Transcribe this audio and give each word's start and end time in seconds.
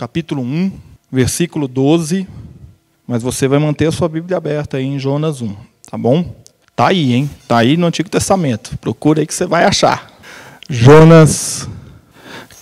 capítulo 0.00 0.40
1, 0.40 0.72
versículo 1.12 1.68
12. 1.68 2.26
Mas 3.06 3.22
você 3.22 3.46
vai 3.46 3.58
manter 3.58 3.86
a 3.86 3.92
sua 3.92 4.08
Bíblia 4.08 4.38
aberta 4.38 4.78
aí 4.78 4.86
em 4.86 4.98
Jonas 4.98 5.42
1, 5.42 5.54
tá 5.90 5.98
bom? 5.98 6.34
Tá 6.74 6.86
aí, 6.86 7.12
hein? 7.12 7.28
Tá 7.46 7.58
aí 7.58 7.76
no 7.76 7.86
Antigo 7.86 8.08
Testamento. 8.08 8.78
Procura 8.78 9.20
aí 9.20 9.26
que 9.26 9.34
você 9.34 9.44
vai 9.44 9.64
achar. 9.64 10.10
Jonas, 10.70 11.68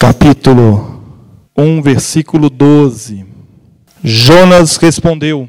capítulo 0.01 1.01
1, 1.57 1.81
versículo 1.81 2.51
12. 2.51 3.25
Jonas 4.03 4.77
respondeu: 4.77 5.49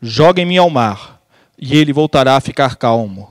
Joguem-me 0.00 0.56
ao 0.56 0.70
mar, 0.70 1.20
e 1.58 1.76
ele 1.76 1.92
voltará 1.92 2.36
a 2.36 2.40
ficar 2.40 2.76
calmo. 2.76 3.28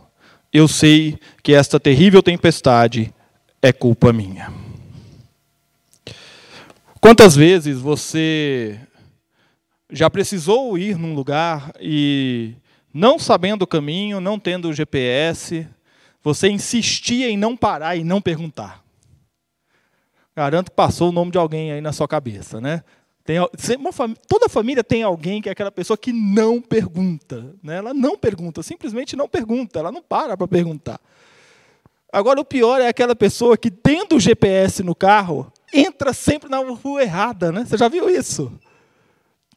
Eu 0.54 0.68
sei 0.68 1.18
que 1.42 1.52
esta 1.52 1.80
terrível 1.80 2.22
tempestade 2.22 3.12
é 3.60 3.74
culpa 3.74 4.14
minha. 4.14 4.54
Quantas 7.06 7.36
vezes 7.36 7.80
você 7.80 8.80
já 9.92 10.10
precisou 10.10 10.76
ir 10.76 10.98
num 10.98 11.14
lugar 11.14 11.72
e, 11.80 12.56
não 12.92 13.20
sabendo 13.20 13.62
o 13.62 13.68
caminho, 13.68 14.20
não 14.20 14.40
tendo 14.40 14.68
o 14.70 14.74
GPS, 14.74 15.68
você 16.24 16.50
insistia 16.50 17.30
em 17.30 17.38
não 17.38 17.56
parar 17.56 17.96
e 17.96 18.04
não 18.04 18.20
perguntar? 18.20 18.84
Garanto 20.36 20.72
que 20.72 20.76
passou 20.76 21.10
o 21.10 21.12
nome 21.12 21.30
de 21.30 21.38
alguém 21.38 21.74
aí 21.74 21.80
na 21.80 21.94
sua 21.94 22.08
cabeça, 22.08 22.60
né? 22.60 22.84
Tem, 23.24 23.38
uma, 23.78 23.92
toda 24.28 24.50
família 24.50 24.84
tem 24.84 25.04
alguém 25.04 25.44
que 25.44 25.50
é 25.50 25.52
aquela 25.52 25.72
pessoa 25.72 25.96
que 25.96 26.12
não 26.12 26.60
pergunta. 26.60 27.54
Né? 27.62 27.78
Ela 27.78 27.94
não 27.94 28.18
pergunta, 28.18 28.64
simplesmente 28.64 29.16
não 29.16 29.30
pergunta, 29.30 29.78
ela 29.78 29.92
não 29.92 30.02
para 30.02 30.36
para 30.36 30.48
perguntar. 30.48 31.00
Agora, 32.12 32.42
o 32.42 32.46
pior 32.46 32.82
é 32.82 32.88
aquela 32.88 33.16
pessoa 33.16 33.56
que, 33.56 33.70
tendo 33.70 34.16
o 34.16 34.20
GPS 34.20 34.82
no 34.82 34.96
carro, 34.96 35.54
entra 35.80 36.14
sempre 36.14 36.50
na 36.50 36.60
rua 36.60 37.02
errada, 37.02 37.52
né? 37.52 37.66
Você 37.66 37.78
já 37.78 37.88
viu 37.88 38.10
isso? 38.10 38.52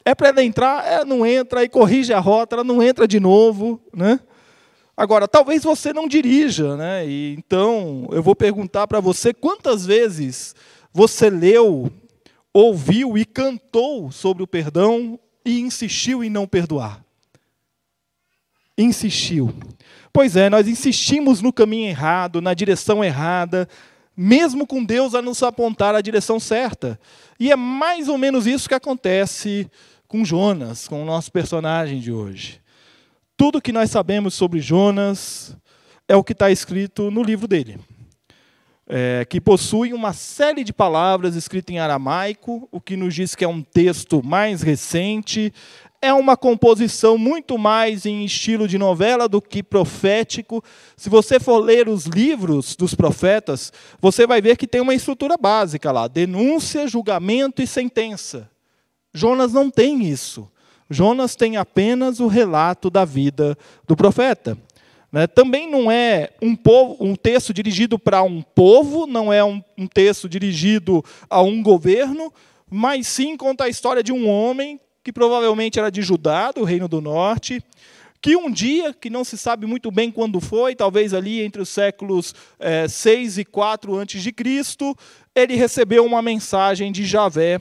É 0.04 0.14
para 0.14 0.28
ela 0.28 0.42
entrar, 0.42 0.86
ela 0.86 1.04
não 1.04 1.26
entra, 1.26 1.60
aí 1.60 1.68
corrige 1.68 2.12
a 2.12 2.18
rota, 2.18 2.56
ela 2.56 2.64
não 2.64 2.82
entra 2.82 3.06
de 3.06 3.20
novo, 3.20 3.80
né? 3.94 4.18
Agora, 4.96 5.28
talvez 5.28 5.62
você 5.62 5.92
não 5.92 6.08
dirija, 6.08 6.76
né? 6.76 7.06
E, 7.06 7.34
então, 7.38 8.08
eu 8.10 8.22
vou 8.22 8.34
perguntar 8.34 8.86
para 8.86 9.00
você 9.00 9.32
quantas 9.32 9.86
vezes 9.86 10.56
você 10.92 11.30
leu, 11.30 11.92
ouviu 12.52 13.16
e 13.16 13.24
cantou 13.24 14.10
sobre 14.10 14.42
o 14.42 14.46
perdão 14.46 15.20
e 15.44 15.60
insistiu 15.60 16.24
em 16.24 16.30
não 16.30 16.46
perdoar. 16.46 17.04
Insistiu. 18.76 19.54
Pois 20.12 20.36
é, 20.36 20.50
nós 20.50 20.66
insistimos 20.66 21.40
no 21.40 21.52
caminho 21.52 21.88
errado, 21.88 22.40
na 22.40 22.54
direção 22.54 23.04
errada, 23.04 23.68
mesmo 24.20 24.66
com 24.66 24.82
Deus 24.82 25.14
a 25.14 25.22
nos 25.22 25.40
apontar 25.44 25.94
a 25.94 26.00
direção 26.00 26.40
certa. 26.40 26.98
E 27.38 27.52
é 27.52 27.54
mais 27.54 28.08
ou 28.08 28.18
menos 28.18 28.48
isso 28.48 28.68
que 28.68 28.74
acontece 28.74 29.70
com 30.08 30.24
Jonas, 30.24 30.88
com 30.88 31.00
o 31.00 31.06
nosso 31.06 31.30
personagem 31.30 32.00
de 32.00 32.10
hoje. 32.10 32.60
Tudo 33.36 33.62
que 33.62 33.70
nós 33.70 33.92
sabemos 33.92 34.34
sobre 34.34 34.58
Jonas 34.58 35.56
é 36.08 36.16
o 36.16 36.24
que 36.24 36.32
está 36.32 36.50
escrito 36.50 37.12
no 37.12 37.22
livro 37.22 37.46
dele, 37.46 37.78
é, 38.88 39.24
que 39.24 39.40
possui 39.40 39.92
uma 39.92 40.12
série 40.12 40.64
de 40.64 40.72
palavras 40.72 41.36
escritas 41.36 41.72
em 41.72 41.78
aramaico, 41.78 42.68
o 42.72 42.80
que 42.80 42.96
nos 42.96 43.14
diz 43.14 43.36
que 43.36 43.44
é 43.44 43.48
um 43.48 43.62
texto 43.62 44.20
mais 44.24 44.62
recente, 44.62 45.52
é 46.00 46.12
uma 46.12 46.36
composição 46.36 47.18
muito 47.18 47.58
mais 47.58 48.06
em 48.06 48.24
estilo 48.24 48.68
de 48.68 48.78
novela 48.78 49.28
do 49.28 49.42
que 49.42 49.62
profético. 49.62 50.62
Se 50.96 51.10
você 51.10 51.40
for 51.40 51.58
ler 51.58 51.88
os 51.88 52.04
livros 52.06 52.76
dos 52.76 52.94
profetas, 52.94 53.72
você 54.00 54.26
vai 54.26 54.40
ver 54.40 54.56
que 54.56 54.66
tem 54.66 54.80
uma 54.80 54.94
estrutura 54.94 55.36
básica 55.36 55.90
lá: 55.90 56.06
denúncia, 56.06 56.86
julgamento 56.86 57.60
e 57.60 57.66
sentença. 57.66 58.48
Jonas 59.12 59.52
não 59.52 59.70
tem 59.70 60.04
isso. 60.04 60.48
Jonas 60.88 61.36
tem 61.36 61.56
apenas 61.56 62.20
o 62.20 62.28
relato 62.28 62.88
da 62.88 63.04
vida 63.04 63.58
do 63.86 63.96
profeta. 63.96 64.56
Né? 65.10 65.26
Também 65.26 65.68
não 65.68 65.90
é 65.90 66.30
um, 66.40 66.54
povo, 66.54 66.96
um 67.00 67.14
texto 67.16 67.52
dirigido 67.52 67.98
para 67.98 68.22
um 68.22 68.40
povo, 68.40 69.06
não 69.06 69.32
é 69.32 69.44
um, 69.44 69.62
um 69.76 69.86
texto 69.86 70.28
dirigido 70.28 71.04
a 71.28 71.42
um 71.42 71.62
governo, 71.62 72.32
mas 72.70 73.06
sim 73.06 73.36
conta 73.36 73.64
a 73.64 73.68
história 73.68 74.02
de 74.02 74.12
um 74.12 74.28
homem 74.28 74.80
que 75.08 75.12
provavelmente 75.12 75.78
era 75.78 75.90
de 75.90 76.02
Judá, 76.02 76.52
do 76.52 76.64
Reino 76.64 76.86
do 76.86 77.00
Norte, 77.00 77.64
que 78.20 78.36
um 78.36 78.50
dia, 78.50 78.92
que 78.92 79.08
não 79.08 79.24
se 79.24 79.38
sabe 79.38 79.64
muito 79.64 79.90
bem 79.90 80.10
quando 80.10 80.38
foi, 80.38 80.76
talvez 80.76 81.14
ali 81.14 81.40
entre 81.40 81.62
os 81.62 81.70
séculos 81.70 82.34
é, 82.58 82.86
6 82.86 83.38
e 83.38 83.44
4 83.46 84.00
a.C., 84.00 84.94
ele 85.34 85.54
recebeu 85.54 86.04
uma 86.04 86.20
mensagem 86.20 86.92
de 86.92 87.06
Javé 87.06 87.58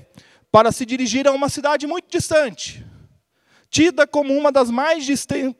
para 0.52 0.74
se 0.74 0.86
dirigir 0.86 1.26
a 1.26 1.32
uma 1.32 1.48
cidade 1.48 1.88
muito 1.88 2.12
distante, 2.12 2.86
tida 3.70 4.06
como 4.06 4.34
uma 4.34 4.52
das 4.52 4.70
mais 4.70 5.08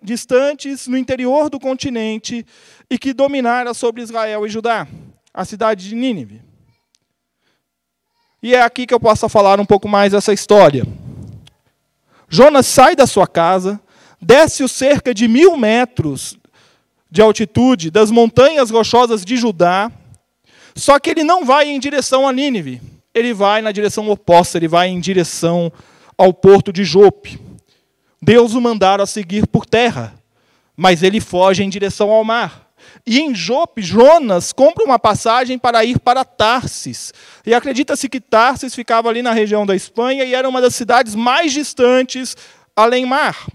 distantes 0.04 0.88
no 0.90 0.98
interior 0.98 1.50
do 1.50 1.58
continente 1.58 2.46
e 2.90 2.98
que 2.98 3.14
dominara 3.14 3.74
sobre 3.74 4.02
Israel 4.02 4.46
e 4.46 4.50
Judá, 4.50 4.86
a 5.34 5.46
cidade 5.46 5.88
de 5.88 5.96
Nínive. 5.96 6.42
E 8.44 8.54
é 8.54 8.62
aqui 8.62 8.86
que 8.86 8.94
eu 8.94 9.00
posso 9.00 9.30
falar 9.30 9.58
um 9.58 9.66
pouco 9.66 9.88
mais 9.88 10.12
dessa 10.12 10.34
história. 10.34 10.86
Jonas 12.30 12.66
sai 12.66 12.96
da 12.96 13.08
sua 13.08 13.28
casa, 13.28 13.80
desce 14.22 14.64
o 14.64 14.68
cerca 14.68 15.14
de 15.14 15.28
mil 15.28 15.56
metros 15.56 16.38
de 17.10 17.22
altitude 17.22 17.90
das 17.90 18.12
montanhas 18.12 18.70
rochosas 18.70 19.24
de 19.24 19.38
Judá, 19.38 19.92
só 20.76 21.00
que 21.00 21.10
ele 21.10 21.24
não 21.24 21.46
vai 21.46 21.70
em 21.70 21.80
direção 21.80 22.28
a 22.28 22.34
Nínive, 22.34 22.82
ele 23.14 23.34
vai 23.34 23.62
na 23.62 23.72
direção 23.72 24.10
oposta, 24.10 24.58
ele 24.58 24.68
vai 24.68 24.90
em 24.90 25.00
direção 25.00 25.72
ao 26.18 26.34
porto 26.34 26.72
de 26.72 26.84
Jope. 26.84 27.40
Deus 28.22 28.54
o 28.54 28.62
mandaram 28.62 29.04
a 29.04 29.08
seguir 29.08 29.48
por 29.48 29.66
terra, 29.66 30.14
mas 30.76 31.02
ele 31.02 31.20
foge 31.20 31.64
em 31.64 31.70
direção 31.70 32.12
ao 32.12 32.24
mar. 32.24 32.67
E 33.06 33.20
em 33.20 33.34
Jope, 33.34 33.82
Jonas 33.82 34.52
compra 34.52 34.84
uma 34.84 35.00
passagem 35.00 35.58
para 35.58 35.84
ir 35.84 36.00
para 36.00 36.26
Tarsis. 36.26 37.14
E 37.46 37.54
acredita-se 37.54 38.10
que 38.10 38.20
Tarsis 38.20 38.76
ficava 38.76 39.10
ali 39.10 39.22
na 39.22 39.32
região 39.32 39.66
da 39.66 39.76
Espanha 39.76 40.24
e 40.24 40.34
era 40.34 40.48
uma 40.48 40.62
das 40.62 40.76
cidades 40.76 41.16
mais 41.16 41.54
distantes 41.54 42.36
além 42.76 43.06
mar. 43.06 43.48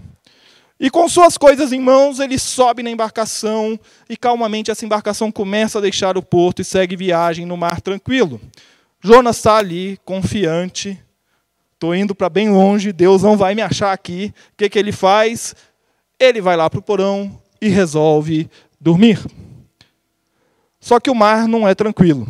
E 0.80 0.90
com 0.90 1.08
suas 1.08 1.38
coisas 1.38 1.72
em 1.72 1.80
mãos, 1.80 2.18
ele 2.18 2.36
sobe 2.36 2.82
na 2.82 2.90
embarcação 2.90 3.78
e 4.10 4.16
calmamente 4.16 4.68
essa 4.68 4.84
embarcação 4.84 5.30
começa 5.30 5.78
a 5.78 5.80
deixar 5.80 6.18
o 6.18 6.22
porto 6.22 6.60
e 6.60 6.64
segue 6.64 6.96
viagem 6.96 7.46
no 7.46 7.56
mar 7.56 7.80
tranquilo. 7.80 8.40
Jonas 9.00 9.36
está 9.36 9.58
ali, 9.58 9.96
confiante. 10.04 11.00
Estou 11.74 11.94
indo 11.94 12.16
para 12.16 12.28
bem 12.28 12.50
longe, 12.50 12.92
Deus 12.92 13.22
não 13.22 13.36
vai 13.36 13.54
me 13.54 13.62
achar 13.62 13.92
aqui. 13.92 14.34
O 14.54 14.56
que, 14.56 14.68
que 14.68 14.78
ele 14.78 14.90
faz? 14.90 15.54
Ele 16.18 16.40
vai 16.40 16.56
lá 16.56 16.68
para 16.68 16.80
o 16.80 16.82
porão 16.82 17.40
e 17.60 17.68
resolve 17.68 18.50
dormir. 18.82 19.24
Só 20.80 20.98
que 20.98 21.08
o 21.08 21.14
mar 21.14 21.46
não 21.46 21.66
é 21.66 21.74
tranquilo. 21.74 22.26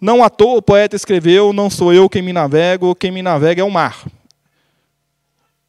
Não 0.00 0.24
à 0.24 0.30
toa 0.30 0.58
o 0.58 0.62
poeta 0.62 0.96
escreveu: 0.96 1.52
Não 1.52 1.68
sou 1.68 1.92
eu 1.92 2.08
quem 2.08 2.22
me 2.22 2.32
navego, 2.32 2.94
quem 2.94 3.10
me 3.10 3.22
navega 3.22 3.60
é 3.60 3.64
o 3.64 3.70
mar. 3.70 4.04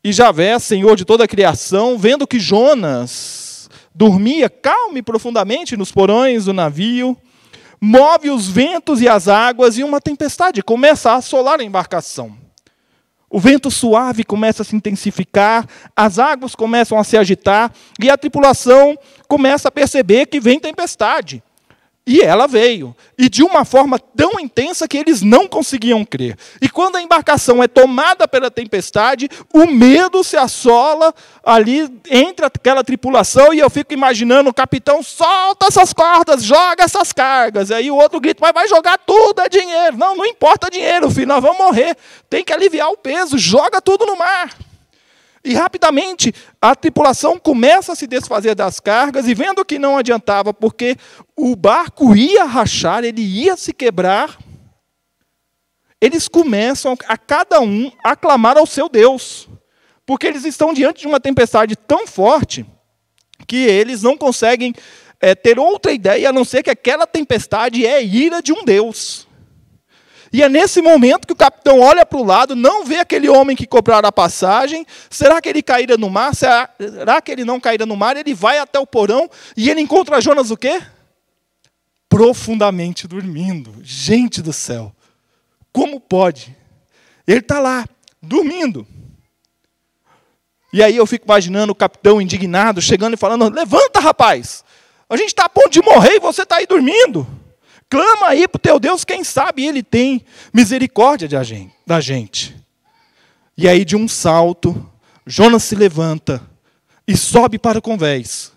E 0.01 0.13
Javé, 0.13 0.57
senhor 0.59 0.95
de 0.95 1.03
toda 1.03 1.25
a 1.25 1.27
criação, 1.27 1.97
vendo 1.97 2.25
que 2.25 2.39
Jonas 2.39 3.69
dormia 3.94 4.50
calmo 4.50 4.98
e 4.98 5.01
profundamente 5.01 5.75
nos 5.75 5.91
porões 5.91 6.45
do 6.45 6.53
navio, 6.53 7.18
move 7.81 8.30
os 8.30 8.48
ventos 8.48 9.01
e 9.01 9.09
as 9.09 9.27
águas 9.27 9.77
e 9.77 9.83
uma 9.83 10.00
tempestade 10.00 10.62
começa 10.62 11.12
a 11.12 11.15
assolar 11.15 11.59
a 11.59 11.63
embarcação. 11.63 12.44
O 13.36 13.40
vento 13.42 13.70
suave 13.70 14.24
começa 14.24 14.62
a 14.62 14.66
se 14.66 14.78
intensificar, 14.78 15.68
as 15.94 16.20
águas 16.20 16.56
começam 16.56 16.98
a 16.98 17.04
se 17.04 17.18
agitar 17.18 17.70
e 18.02 18.10
a 18.10 18.18
tripulação 18.18 18.98
começa 19.28 19.68
a 19.68 19.72
perceber 19.72 20.28
que 20.28 20.40
vem 20.40 20.58
tempestade. 20.58 21.44
E 22.07 22.22
ela 22.22 22.46
veio, 22.46 22.96
e 23.18 23.28
de 23.28 23.42
uma 23.42 23.66
forma 23.66 23.98
tão 23.98 24.40
intensa 24.40 24.88
que 24.88 24.96
eles 24.96 25.24
não 25.24 25.48
conseguiam 25.48 26.06
crer. 26.06 26.38
E 26.62 26.69
quando 26.69 26.98
a 26.98 27.02
embarcação 27.02 27.63
é 27.63 27.68
tomada 27.68 28.28
pela 28.28 28.52
tempestade, 28.52 29.28
o 29.52 29.66
medo 29.66 30.24
se 30.24 30.38
assola 30.38 31.12
ali 31.44 31.90
entre 32.07 32.46
aquela 32.46 32.84
tripulação, 32.84 33.52
e 33.52 33.60
eu 33.60 33.72
fico 33.72 33.92
imaginando 33.92 34.52
o 34.52 34.54
capitão, 34.54 35.02
solta 35.02 35.66
essas 35.66 35.94
cordas, 35.94 36.44
joga 36.44 36.84
essas 36.84 37.12
cargas. 37.12 37.72
Aí 37.72 37.90
o 37.90 37.96
outro 37.96 38.19
grita, 38.19 38.40
mas 38.40 38.54
vai 38.54 38.68
jogar 38.68 39.00
tudo, 39.00 39.42
é 39.42 39.50
dinheiro. 39.50 39.98
Não, 39.98 40.16
não 40.16 40.28
importa 40.28 40.69
dinheiro, 40.69 41.10
filho, 41.10 41.28
nós 41.28 41.42
vamos 41.42 41.58
morrer. 41.58 41.98
Tem 42.30 42.44
que 42.44 42.54
aliviar 42.54 42.90
o 42.90 42.98
peso, 42.98 43.36
joga 43.36 43.81
tudo 43.81 44.06
no 44.06 44.16
mar. 44.16 44.56
E 45.45 45.53
rapidamente 45.53 46.33
a 46.59 46.75
tripulação 46.75 47.38
começa 47.38 47.94
a 47.94 47.95
se 47.95 48.07
desfazer 48.07 48.56
das 48.56 48.80
cargas 48.80 49.27
e 49.27 49.36
vendo 49.36 49.63
que 49.63 49.77
não 49.77 49.95
adiantava, 49.95 50.51
porque 50.51 50.97
o 51.38 51.56
barco 51.56 52.15
ia 52.15 52.45
rachar, 52.45 53.03
ele 53.03 53.21
ia 53.21 53.56
se 53.56 53.71
quebrar, 53.71 54.39
eles 56.01 56.27
começam 56.27 56.97
a 57.07 57.15
cada 57.15 57.62
um 57.62 57.92
a 58.03 58.15
clamar 58.15 58.57
ao 58.57 58.65
seu 58.65 58.89
Deus, 58.89 59.47
porque 60.03 60.25
eles 60.25 60.45
estão 60.45 60.74
diante 60.74 61.01
de 61.01 61.07
uma 61.07 61.19
tempestade 61.19 61.75
tão 61.75 62.07
forte 62.07 62.65
que 63.48 63.57
eles 63.57 64.01
não 64.01 64.18
conseguem 64.18 64.74
é, 65.19 65.36
ter 65.36 65.59
outra 65.59 65.91
ideia 65.91 66.30
a 66.30 66.33
não 66.33 66.44
ser 66.44 66.63
que 66.63 66.71
aquela 66.71 67.06
tempestade 67.06 67.86
é 67.86 68.03
ira 68.03 68.41
de 68.41 68.51
um 68.51 68.65
Deus. 68.65 69.25
E 70.36 70.44
é 70.44 70.50
nesse 70.50 70.82
momento 70.82 71.26
que 71.26 71.32
o 71.32 71.36
capitão 71.36 71.80
olha 71.80 72.06
para 72.06 72.20
o 72.20 72.24
lado, 72.26 72.58
não 72.58 72.84
vê 72.84 72.98
aquele 72.98 73.30
homem 73.30 73.56
que 73.56 73.66
cobrara 73.66 74.10
a 74.10 74.12
passagem. 74.12 74.86
Será 75.10 75.40
que 75.40 75.48
ele 75.48 75.64
caíra 75.64 75.96
no 75.96 76.10
mar? 76.10 76.36
Será, 76.36 77.22
que 77.24 77.32
ele 77.32 77.46
não 77.46 77.58
caíra 77.58 77.86
no 77.86 77.96
mar? 77.96 78.18
Ele 78.18 78.34
vai 78.34 78.60
até 78.60 78.78
o 78.78 78.86
porão 78.86 79.30
e 79.56 79.70
ele 79.70 79.80
encontra 79.80 80.20
Jonas 80.20 80.52
o 80.52 80.58
quê? 80.58 80.82
Profundamente 82.10 83.08
dormindo. 83.08 83.76
Gente 83.82 84.42
do 84.42 84.52
céu. 84.52 84.94
Como 85.72 86.02
pode? 86.02 86.54
Ele 87.26 87.40
está 87.40 87.62
lá, 87.62 87.86
dormindo. 88.22 88.86
E 90.74 90.84
aí 90.84 90.98
eu 90.98 91.06
fico 91.06 91.24
imaginando 91.24 91.72
o 91.72 91.76
capitão 91.76 92.22
indignado 92.22 92.82
chegando 92.82 93.14
e 93.14 93.18
falando: 93.18 93.48
Levanta, 93.56 94.02
rapaz! 94.02 94.66
A 95.10 95.16
gente 95.16 95.30
está 95.30 95.46
a 95.46 95.50
ponto 95.50 95.70
de 95.70 95.82
morrer 95.82 96.16
e 96.16 96.20
você 96.20 96.42
está 96.42 96.58
aí 96.58 96.68
dormindo. 96.68 97.26
Clama 97.90 98.28
aí 98.28 98.48
para 98.48 98.58
o 98.58 98.62
teu 98.62 98.80
Deus, 98.80 99.04
quem 99.04 99.24
sabe 99.24 99.66
ele 99.66 99.84
tem 99.84 100.26
misericórdia 100.54 101.30
da 101.86 102.02
gente. 102.02 102.56
E 103.58 103.68
aí, 103.68 103.86
de 103.86 103.96
um 103.96 104.08
salto, 104.08 104.90
Jonas 105.26 105.64
se 105.64 105.76
levanta 105.76 106.42
e 107.08 107.16
sobe 107.16 107.58
para 107.58 107.80
o 107.80 107.82
convés. 107.82 108.52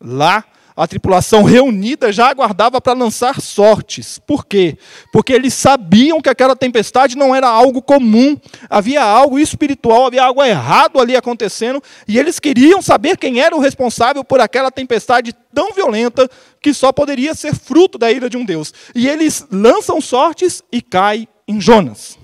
Lá, 0.00 0.44
a 0.76 0.86
tripulação 0.86 1.42
reunida 1.42 2.12
já 2.12 2.28
aguardava 2.28 2.80
para 2.80 2.92
lançar 2.92 3.40
sortes. 3.40 4.18
Por 4.18 4.46
quê? 4.46 4.76
Porque 5.12 5.32
eles 5.32 5.54
sabiam 5.54 6.20
que 6.20 6.28
aquela 6.28 6.56
tempestade 6.56 7.16
não 7.16 7.34
era 7.34 7.48
algo 7.48 7.82
comum, 7.82 8.36
havia 8.68 9.02
algo 9.02 9.38
espiritual, 9.38 10.06
havia 10.06 10.24
algo 10.24 10.42
errado 10.42 10.98
ali 10.98 11.16
acontecendo, 11.16 11.82
e 12.06 12.18
eles 12.18 12.38
queriam 12.38 12.80
saber 12.80 13.16
quem 13.16 13.40
era 13.40 13.56
o 13.56 13.60
responsável 13.60 14.24
por 14.24 14.40
aquela 14.40 14.70
tempestade 14.70 15.32
tão 15.54 15.72
violenta 15.72 16.28
que 16.60 16.72
só 16.72 16.92
poderia 16.92 17.34
ser 17.34 17.54
fruto 17.54 17.98
da 17.98 18.10
ira 18.10 18.30
de 18.30 18.36
um 18.36 18.44
Deus. 18.44 18.72
E 18.94 19.08
eles 19.08 19.46
lançam 19.50 20.00
sortes 20.00 20.62
e 20.70 20.80
cai 20.80 21.28
em 21.46 21.60
Jonas. 21.60 22.18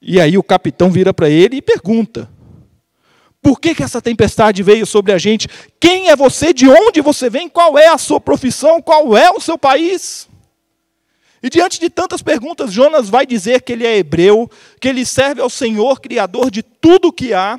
E 0.00 0.20
aí 0.20 0.38
o 0.38 0.42
capitão 0.42 0.90
vira 0.90 1.12
para 1.12 1.28
ele 1.28 1.56
e 1.56 1.62
pergunta: 1.62 2.28
Por 3.40 3.60
que, 3.60 3.74
que 3.74 3.82
essa 3.82 4.02
tempestade 4.02 4.62
veio 4.62 4.84
sobre 4.84 5.12
a 5.12 5.18
gente? 5.18 5.48
Quem 5.80 6.10
é 6.10 6.16
você? 6.16 6.52
De 6.52 6.68
onde 6.68 7.00
você 7.00 7.30
vem? 7.30 7.48
Qual 7.48 7.78
é 7.78 7.88
a 7.88 7.98
sua 7.98 8.20
profissão? 8.20 8.82
Qual 8.82 9.16
é 9.16 9.30
o 9.30 9.40
seu 9.40 9.56
país? 9.56 10.28
E 11.42 11.48
diante 11.48 11.78
de 11.78 11.88
tantas 11.88 12.20
perguntas, 12.20 12.72
Jonas 12.72 13.08
vai 13.08 13.24
dizer 13.24 13.62
que 13.62 13.72
ele 13.72 13.86
é 13.86 13.96
hebreu, 13.96 14.50
que 14.80 14.88
ele 14.88 15.06
serve 15.06 15.40
ao 15.40 15.48
Senhor, 15.48 16.00
Criador 16.00 16.50
de 16.50 16.62
tudo 16.62 17.08
o 17.08 17.12
que 17.12 17.32
há. 17.32 17.58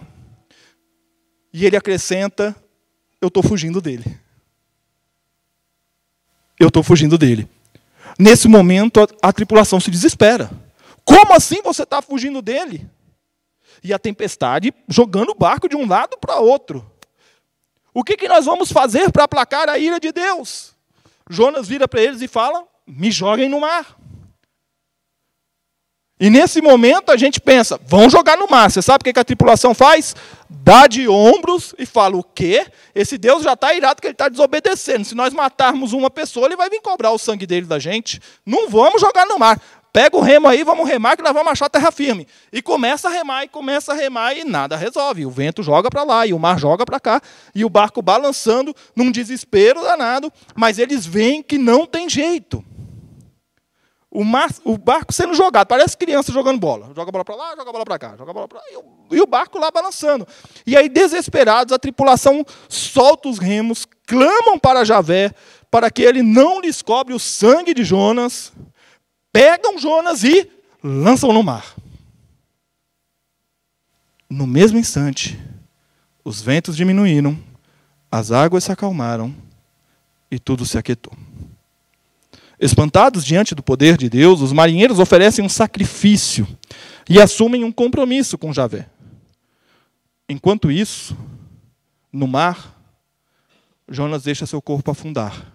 E 1.53 1.65
ele 1.65 1.77
acrescenta: 1.77 2.55
Eu 3.21 3.29
estou 3.29 3.41
fugindo 3.41 3.79
dele 3.79 4.19
eu 6.59 6.67
estou 6.67 6.83
fugindo 6.83 7.17
dele. 7.17 7.47
Nesse 8.19 8.47
momento, 8.47 8.99
a, 8.99 9.29
a 9.29 9.33
tripulação 9.33 9.79
se 9.79 9.89
desespera. 9.89 10.51
Como 11.05 11.33
assim 11.33 11.61
você 11.63 11.83
está 11.83 12.01
fugindo 12.01 12.41
dele? 12.41 12.85
E 13.83 13.93
a 13.93 13.99
tempestade 13.99 14.73
jogando 14.87 15.29
o 15.29 15.35
barco 15.35 15.69
de 15.69 15.75
um 15.75 15.87
lado 15.87 16.17
para 16.17 16.39
outro. 16.39 16.85
O 17.93 18.03
que, 18.03 18.15
que 18.15 18.27
nós 18.27 18.45
vamos 18.45 18.71
fazer 18.71 19.11
para 19.11 19.23
aplacar 19.23 19.69
a 19.69 19.77
ira 19.77 19.99
de 19.99 20.11
Deus? 20.11 20.75
Jonas 21.29 21.67
vira 21.67 21.87
para 21.87 22.01
eles 22.01 22.21
e 22.21 22.27
fala: 22.27 22.63
me 22.87 23.11
joguem 23.11 23.49
no 23.49 23.59
mar. 23.59 23.99
E 26.21 26.29
nesse 26.29 26.61
momento 26.61 27.11
a 27.11 27.17
gente 27.17 27.39
pensa, 27.39 27.79
vão 27.85 28.09
jogar 28.09 28.37
no 28.37 28.45
mar. 28.49 28.69
Você 28.69 28.81
sabe 28.81 29.01
o 29.01 29.13
que 29.13 29.17
a 29.17 29.23
tripulação 29.23 29.73
faz? 29.73 30.13
Dá 30.49 30.85
de 30.85 31.07
ombros 31.07 31.73
e 31.79 31.85
fala, 31.85 32.17
o 32.17 32.23
quê? 32.23 32.67
Esse 32.93 33.17
Deus 33.17 33.41
já 33.41 33.53
está 33.53 33.73
irado 33.73 34.01
que 34.01 34.07
ele 34.07 34.13
está 34.13 34.27
desobedecendo. 34.27 35.05
Se 35.05 35.15
nós 35.15 35.33
matarmos 35.33 35.93
uma 35.93 36.09
pessoa, 36.09 36.47
ele 36.47 36.57
vai 36.57 36.69
vir 36.69 36.81
cobrar 36.81 37.11
o 37.11 37.17
sangue 37.17 37.47
dele 37.47 37.65
da 37.65 37.79
gente. 37.79 38.21
Não 38.45 38.69
vamos 38.69 38.99
jogar 38.99 39.25
no 39.27 39.39
mar. 39.39 39.61
Pega 39.91 40.15
o 40.15 40.21
remo 40.21 40.47
aí, 40.47 40.63
vamos 40.63 40.87
remar, 40.87 41.17
que 41.17 41.23
nós 41.23 41.33
vamos 41.33 41.51
achar 41.51 41.69
terra 41.69 41.91
firme. 41.91 42.27
E 42.53 42.61
começa 42.61 43.07
a 43.07 43.11
remar, 43.11 43.43
e 43.43 43.47
começa 43.47 43.91
a 43.91 43.95
remar, 43.95 44.35
e 44.35 44.43
nada 44.43 44.75
resolve. 44.75 45.25
O 45.25 45.31
vento 45.31 45.63
joga 45.63 45.89
para 45.89 46.03
lá, 46.03 46.25
e 46.27 46.33
o 46.33 46.39
mar 46.39 46.59
joga 46.59 46.85
para 46.85 46.99
cá, 46.99 47.21
e 47.55 47.65
o 47.65 47.69
barco 47.69 48.01
balançando 48.01 48.75
num 48.95 49.11
desespero 49.11 49.81
danado, 49.81 50.31
mas 50.55 50.77
eles 50.77 51.05
veem 51.05 51.41
que 51.41 51.57
não 51.57 51.85
tem 51.85 52.07
jeito 52.09 52.63
o, 54.11 54.23
mar, 54.23 54.49
o, 54.63 54.77
barco 54.77 55.13
sendo 55.13 55.33
jogado, 55.35 55.67
parece 55.67 55.95
criança 55.95 56.31
jogando 56.31 56.59
bola. 56.59 56.91
Joga 56.95 57.11
bola 57.11 57.23
para 57.23 57.35
lá, 57.35 57.55
joga 57.55 57.71
bola 57.71 57.85
para 57.85 57.99
cá, 57.99 58.15
joga 58.17 58.33
bola 58.33 58.47
para 58.47 58.57
lá, 58.57 58.63
e 58.71 58.77
o, 58.77 58.83
e 59.11 59.21
o 59.21 59.27
barco 59.27 59.59
lá 59.59 59.69
balançando. 59.69 60.27
E 60.65 60.75
aí, 60.75 60.89
desesperados, 60.89 61.71
a 61.71 61.79
tripulação 61.79 62.43
solta 62.67 63.29
os 63.29 63.37
remos, 63.37 63.85
clamam 64.07 64.57
para 64.57 64.83
Javé, 64.83 65.31
para 65.69 65.91
que 65.91 66.01
ele 66.01 66.23
não 66.23 66.59
lhes 66.59 66.81
cobre 66.81 67.13
o 67.13 67.19
sangue 67.19 67.73
de 67.73 67.83
Jonas, 67.83 68.51
pegam 69.31 69.77
Jonas 69.77 70.23
e 70.23 70.49
lançam 70.83 71.33
no 71.33 71.43
mar. 71.43 71.75
No 74.29 74.45
mesmo 74.45 74.77
instante, 74.77 75.39
os 76.23 76.41
ventos 76.41 76.75
diminuíram, 76.75 77.37
as 78.11 78.31
águas 78.31 78.63
se 78.63 78.71
acalmaram 78.71 79.33
e 80.29 80.37
tudo 80.37 80.65
se 80.65 80.77
aquietou. 80.77 81.13
Espantados 82.59 83.23
diante 83.23 83.55
do 83.55 83.63
poder 83.63 83.97
de 83.97 84.09
Deus, 84.09 84.41
os 84.41 84.51
marinheiros 84.51 84.99
oferecem 84.99 85.43
um 85.43 85.49
sacrifício 85.49 86.47
e 87.09 87.19
assumem 87.19 87.63
um 87.63 87.71
compromisso 87.71 88.37
com 88.37 88.53
Javé. 88.53 88.89
Enquanto 90.27 90.69
isso, 90.69 91.17
no 92.11 92.27
mar, 92.27 92.75
Jonas 93.87 94.23
deixa 94.23 94.45
seu 94.45 94.61
corpo 94.61 94.91
afundar, 94.91 95.51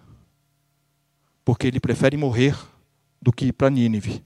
porque 1.45 1.67
ele 1.67 1.79
prefere 1.79 2.17
morrer 2.17 2.57
do 3.25 3.33
que 3.33 3.47
ir 3.47 3.53
para 3.53 3.71
Nínive. 3.71 4.23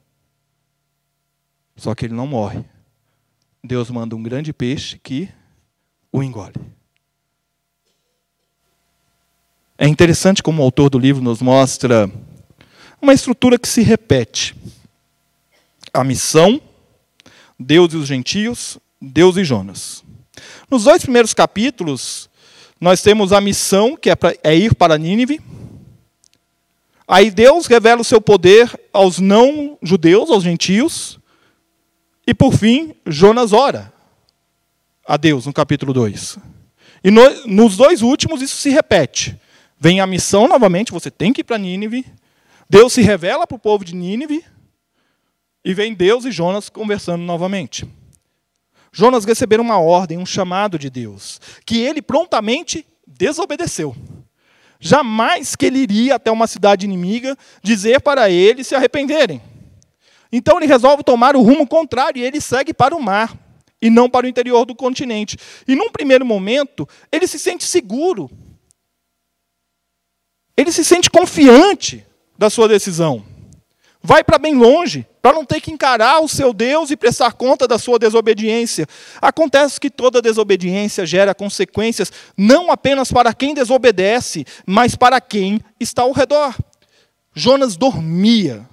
Só 1.77 1.96
que 1.96 2.06
ele 2.06 2.13
não 2.13 2.27
morre. 2.27 2.65
Deus 3.63 3.89
manda 3.89 4.13
um 4.13 4.22
grande 4.22 4.51
peixe 4.51 5.00
que 5.00 5.29
o 6.12 6.22
engole. 6.22 6.56
É 9.77 9.88
interessante 9.88 10.44
como 10.44 10.62
o 10.62 10.65
autor 10.65 10.89
do 10.89 11.00
livro 11.00 11.24
nos 11.24 11.41
mostra 11.41 12.12
uma 13.01 13.13
estrutura 13.13 13.58
que 13.58 13.70
se 13.70 13.82
repete. 13.82 14.53
A 15.94 16.03
missão, 16.03 16.62
Deus 17.58 17.94
e 17.94 17.96
os 17.96 18.06
gentios, 18.06 18.77
Deus 19.01 19.38
e 19.38 19.46
Jonas. 19.46 20.03
Nos 20.70 20.84
dois 20.84 21.01
primeiros 21.03 21.34
capítulos, 21.34 22.29
nós 22.82 23.01
temos 23.01 23.32
a 23.32 23.39
missão, 23.39 23.96
que 23.96 24.10
é, 24.10 24.15
pra, 24.18 24.36
é 24.44 24.53
ir 24.53 24.75
para 24.75 24.98
Nínive. 24.98 25.39
Aí 27.11 27.31
Deus 27.31 27.65
revela 27.65 28.01
o 28.01 28.05
seu 28.05 28.21
poder 28.21 28.71
aos 28.93 29.17
não-judeus, 29.17 30.29
aos 30.29 30.43
gentios. 30.43 31.19
E 32.27 32.35
por 32.35 32.53
fim, 32.53 32.93
Jonas 33.03 33.51
ora 33.51 33.91
a 35.07 35.17
Deus, 35.17 35.47
no 35.47 35.51
capítulo 35.51 35.91
2. 35.91 36.37
E 37.03 37.09
no, 37.09 37.47
nos 37.47 37.75
dois 37.75 38.03
últimos, 38.03 38.43
isso 38.43 38.57
se 38.57 38.69
repete. 38.69 39.35
Vem 39.79 39.99
a 39.99 40.05
missão 40.05 40.47
novamente, 40.47 40.91
você 40.91 41.09
tem 41.09 41.33
que 41.33 41.41
ir 41.41 41.45
para 41.45 41.57
Nínive. 41.57 42.05
Deus 42.69 42.93
se 42.93 43.01
revela 43.01 43.47
para 43.47 43.55
o 43.55 43.59
povo 43.59 43.83
de 43.83 43.95
Nínive 43.95 44.45
e 45.65 45.73
vem 45.73 45.95
Deus 45.95 46.25
e 46.25 46.31
Jonas 46.31 46.69
conversando 46.69 47.23
novamente. 47.23 47.89
Jonas 48.91 49.25
recebeu 49.25 49.61
uma 49.61 49.79
ordem, 49.79 50.19
um 50.19 50.27
chamado 50.27 50.77
de 50.77 50.91
Deus, 50.91 51.41
que 51.65 51.79
ele 51.79 52.03
prontamente 52.03 52.85
desobedeceu. 53.07 53.95
Jamais 54.79 55.55
que 55.55 55.65
ele 55.65 55.79
iria 55.79 56.15
até 56.15 56.31
uma 56.31 56.48
cidade 56.48 56.86
inimiga 56.86 57.38
dizer 57.62 58.01
para 58.01 58.29
eles 58.29 58.67
se 58.67 58.75
arrependerem. 58.75 59.41
Então 60.31 60.57
ele 60.57 60.67
resolve 60.67 61.03
tomar 61.03 61.36
o 61.36 61.41
rumo 61.41 61.67
contrário 61.67 62.19
e 62.19 62.24
ele 62.24 62.39
segue 62.39 62.74
para 62.74 62.95
o 62.95 63.01
mar 63.01 63.38
e 63.81 63.89
não 63.89 64.09
para 64.09 64.25
o 64.25 64.29
interior 64.29 64.65
do 64.65 64.75
continente. 64.75 65.38
E 65.67 65.75
num 65.75 65.89
primeiro 65.89 66.25
momento, 66.25 66.88
ele 67.12 67.27
se 67.27 67.39
sente 67.39 67.65
seguro 67.65 68.29
ele 70.59 70.74
se 70.74 70.83
sente 70.83 71.09
confiante 71.09 72.05
da 72.38 72.50
sua 72.50 72.67
decisão. 72.67 73.24
Vai 74.01 74.24
para 74.24 74.38
bem 74.38 74.56
longe, 74.56 75.06
para 75.22 75.34
não 75.34 75.44
ter 75.44 75.60
que 75.60 75.72
encarar 75.72 76.22
o 76.22 76.27
seu 76.27 76.53
Deus 76.53 76.89
e 76.89 76.96
prestar 76.96 77.34
conta 77.34 77.68
da 77.68 77.77
sua 77.77 78.00
desobediência. 78.00 78.88
Acontece 79.22 79.79
que 79.79 79.89
toda 79.89 80.22
desobediência 80.22 81.06
gera 81.06 81.36
consequências 81.36 82.12
não 82.38 82.72
apenas 82.72 83.12
para 83.12 83.34
quem 83.34 83.53
desobedece, 83.53 84.46
mas 84.65 84.96
para 84.96 85.20
quem 85.20 85.60
está 85.79 86.03
ao 86.03 86.13
redor. 86.13 86.56
Jonas 87.34 87.75
dormia. 87.75 88.68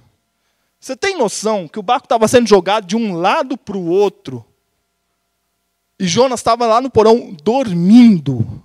Você 0.79 0.95
tem 0.95 1.17
noção 1.17 1.67
que 1.67 1.79
o 1.79 1.83
barco 1.83 2.05
estava 2.05 2.27
sendo 2.29 2.47
jogado 2.47 2.87
de 2.87 2.95
um 2.95 3.13
lado 3.15 3.57
para 3.57 3.75
o 3.75 3.87
outro? 3.87 4.45
E 5.99 6.07
Jonas 6.07 6.39
estava 6.39 6.65
lá 6.65 6.79
no 6.79 6.89
porão 6.89 7.35
dormindo. 7.43 8.63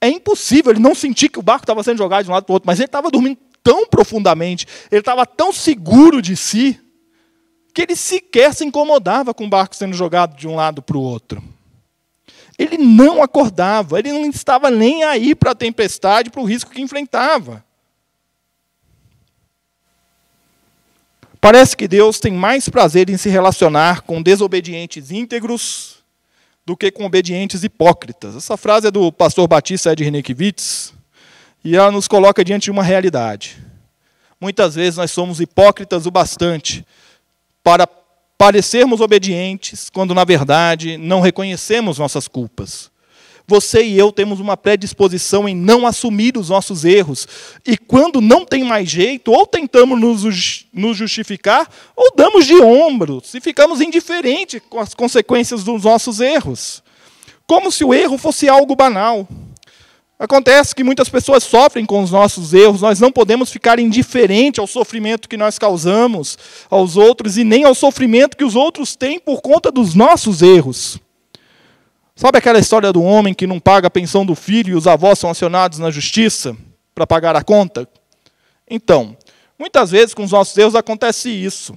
É 0.00 0.08
impossível 0.08 0.72
ele 0.72 0.80
não 0.80 0.94
sentir 0.94 1.28
que 1.28 1.38
o 1.38 1.42
barco 1.42 1.64
estava 1.64 1.82
sendo 1.82 1.98
jogado 1.98 2.24
de 2.24 2.30
um 2.30 2.34
lado 2.34 2.44
para 2.44 2.52
o 2.52 2.54
outro, 2.54 2.66
mas 2.66 2.78
ele 2.78 2.86
estava 2.86 3.10
dormindo 3.10 3.38
tão 3.64 3.86
profundamente, 3.86 4.66
ele 4.92 5.00
estava 5.00 5.26
tão 5.26 5.52
seguro 5.52 6.20
de 6.20 6.36
si, 6.36 6.78
que 7.74 7.82
ele 7.82 7.96
sequer 7.96 8.54
se 8.54 8.64
incomodava 8.64 9.34
com 9.34 9.46
o 9.46 9.48
barco 9.48 9.74
sendo 9.74 9.96
jogado 9.96 10.36
de 10.36 10.46
um 10.46 10.54
lado 10.54 10.80
para 10.80 10.96
o 10.96 11.02
outro. 11.02 11.42
Ele 12.56 12.78
não 12.78 13.20
acordava, 13.20 13.98
ele 13.98 14.12
não 14.12 14.30
estava 14.30 14.70
nem 14.70 15.02
aí 15.02 15.34
para 15.34 15.50
a 15.50 15.56
tempestade, 15.56 16.30
para 16.30 16.40
o 16.40 16.44
risco 16.44 16.70
que 16.70 16.80
enfrentava. 16.80 17.64
Parece 21.40 21.76
que 21.76 21.88
Deus 21.88 22.20
tem 22.20 22.32
mais 22.32 22.68
prazer 22.68 23.10
em 23.10 23.16
se 23.16 23.28
relacionar 23.28 24.02
com 24.02 24.22
desobedientes 24.22 25.10
íntegros 25.10 25.96
do 26.64 26.76
que 26.76 26.90
com 26.90 27.04
obedientes 27.04 27.62
hipócritas. 27.62 28.36
Essa 28.36 28.56
frase 28.56 28.86
é 28.86 28.90
do 28.90 29.12
pastor 29.12 29.46
Batista 29.46 29.92
Ed 29.92 30.02
Renekiewicz, 30.02 30.93
e 31.64 31.74
ela 31.74 31.90
nos 31.90 32.06
coloca 32.06 32.44
diante 32.44 32.64
de 32.64 32.70
uma 32.70 32.82
realidade. 32.82 33.56
Muitas 34.40 34.74
vezes 34.74 34.98
nós 34.98 35.10
somos 35.10 35.40
hipócritas 35.40 36.04
o 36.04 36.10
bastante 36.10 36.86
para 37.62 37.88
parecermos 38.36 39.00
obedientes, 39.00 39.88
quando 39.88 40.14
na 40.14 40.24
verdade 40.24 40.98
não 40.98 41.20
reconhecemos 41.20 41.98
nossas 41.98 42.28
culpas. 42.28 42.92
Você 43.46 43.82
e 43.82 43.98
eu 43.98 44.10
temos 44.10 44.40
uma 44.40 44.56
predisposição 44.56 45.46
em 45.48 45.54
não 45.54 45.86
assumir 45.86 46.36
os 46.36 46.48
nossos 46.48 46.84
erros. 46.84 47.28
E 47.66 47.76
quando 47.76 48.20
não 48.20 48.44
tem 48.44 48.64
mais 48.64 48.88
jeito, 48.88 49.30
ou 49.30 49.46
tentamos 49.46 50.00
nos 50.72 50.96
justificar, 50.96 51.68
ou 51.94 52.10
damos 52.16 52.46
de 52.46 52.54
ombros 52.54 53.34
e 53.34 53.40
ficamos 53.40 53.82
indiferentes 53.82 54.62
com 54.70 54.80
as 54.80 54.94
consequências 54.94 55.62
dos 55.62 55.84
nossos 55.84 56.20
erros. 56.20 56.82
Como 57.46 57.70
se 57.70 57.84
o 57.84 57.92
erro 57.92 58.16
fosse 58.16 58.48
algo 58.48 58.74
banal. 58.74 59.28
Acontece 60.18 60.74
que 60.74 60.84
muitas 60.84 61.08
pessoas 61.08 61.42
sofrem 61.42 61.84
com 61.84 62.00
os 62.00 62.12
nossos 62.12 62.54
erros, 62.54 62.80
nós 62.80 63.00
não 63.00 63.10
podemos 63.10 63.50
ficar 63.50 63.80
indiferente 63.80 64.60
ao 64.60 64.66
sofrimento 64.66 65.28
que 65.28 65.36
nós 65.36 65.58
causamos 65.58 66.38
aos 66.70 66.96
outros 66.96 67.36
e 67.36 67.42
nem 67.42 67.64
ao 67.64 67.74
sofrimento 67.74 68.36
que 68.36 68.44
os 68.44 68.54
outros 68.54 68.94
têm 68.94 69.18
por 69.18 69.42
conta 69.42 69.72
dos 69.72 69.94
nossos 69.94 70.40
erros. 70.40 70.98
Sabe 72.14 72.38
aquela 72.38 72.60
história 72.60 72.92
do 72.92 73.02
homem 73.02 73.34
que 73.34 73.46
não 73.46 73.58
paga 73.58 73.88
a 73.88 73.90
pensão 73.90 74.24
do 74.24 74.36
filho 74.36 74.70
e 74.70 74.76
os 74.76 74.86
avós 74.86 75.18
são 75.18 75.30
acionados 75.30 75.80
na 75.80 75.90
justiça 75.90 76.56
para 76.94 77.08
pagar 77.08 77.34
a 77.34 77.42
conta? 77.42 77.88
Então, 78.70 79.16
muitas 79.58 79.90
vezes 79.90 80.14
com 80.14 80.22
os 80.22 80.30
nossos 80.30 80.56
erros 80.56 80.76
acontece 80.76 81.28
isso. 81.28 81.76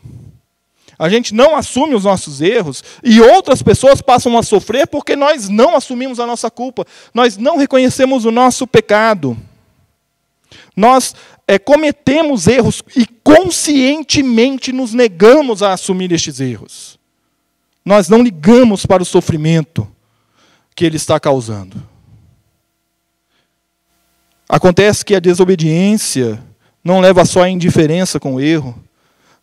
A 1.00 1.10
gente 1.10 1.34
não 1.34 1.56
assume 1.56 1.94
os 1.94 2.06
nossos 2.06 2.42
erros 2.42 2.84
e 3.04 3.22
outras 3.22 3.62
pessoas 3.62 4.02
passam 4.02 4.38
a 4.38 4.42
sofrer 4.44 4.88
porque 4.88 5.16
nós 5.16 5.48
não 5.48 5.76
assumimos 5.76 6.20
a 6.20 6.26
nossa 6.26 6.50
culpa, 6.50 6.86
nós 7.14 7.38
não 7.38 7.58
reconhecemos 7.58 8.26
o 8.26 8.32
nosso 8.32 8.66
pecado. 8.66 9.38
Nós 10.76 11.14
é, 11.48 11.60
cometemos 11.60 12.48
erros 12.48 12.82
e 12.96 13.06
conscientemente 13.24 14.72
nos 14.72 14.94
negamos 14.94 15.62
a 15.62 15.74
assumir 15.74 16.12
estes 16.12 16.40
erros. 16.40 16.98
Nós 17.86 18.10
não 18.10 18.24
ligamos 18.24 18.86
para 18.86 19.04
o 19.04 19.06
sofrimento 19.06 19.88
que 20.76 20.84
ele 20.84 20.98
está 20.98 21.20
causando. 21.20 21.82
Acontece 24.50 25.06
que 25.06 25.16
a 25.16 25.20
desobediência 25.20 26.42
não 26.84 27.00
leva 27.00 27.26
só 27.26 27.44
à 27.44 27.50
indiferença 27.50 28.20
com 28.20 28.36
o 28.36 28.42
erro, 28.42 28.82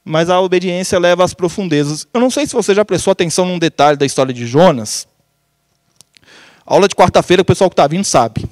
mas 0.05 0.29
a 0.29 0.41
obediência 0.41 0.99
leva 0.99 1.25
às 1.25 1.33
profundezas. 1.33 2.07
Eu 2.13 2.21
não 2.21 2.31
sei 2.31 2.47
se 2.47 2.53
você 2.53 2.75
já 2.75 2.85
prestou 2.85 3.13
atenção 3.13 3.47
num 3.47 3.59
detalhe 3.59 3.97
da 3.97 4.05
história 4.05 4.35
de 4.35 4.47
Jonas. 4.47 5.09
aula 6.67 6.87
de 6.87 6.95
quarta-feira, 6.95 7.43
o 7.43 7.45
pessoal 7.45 7.71
que 7.71 7.75
está 7.75 7.87
vindo 7.87 8.05
sabe. 8.05 8.45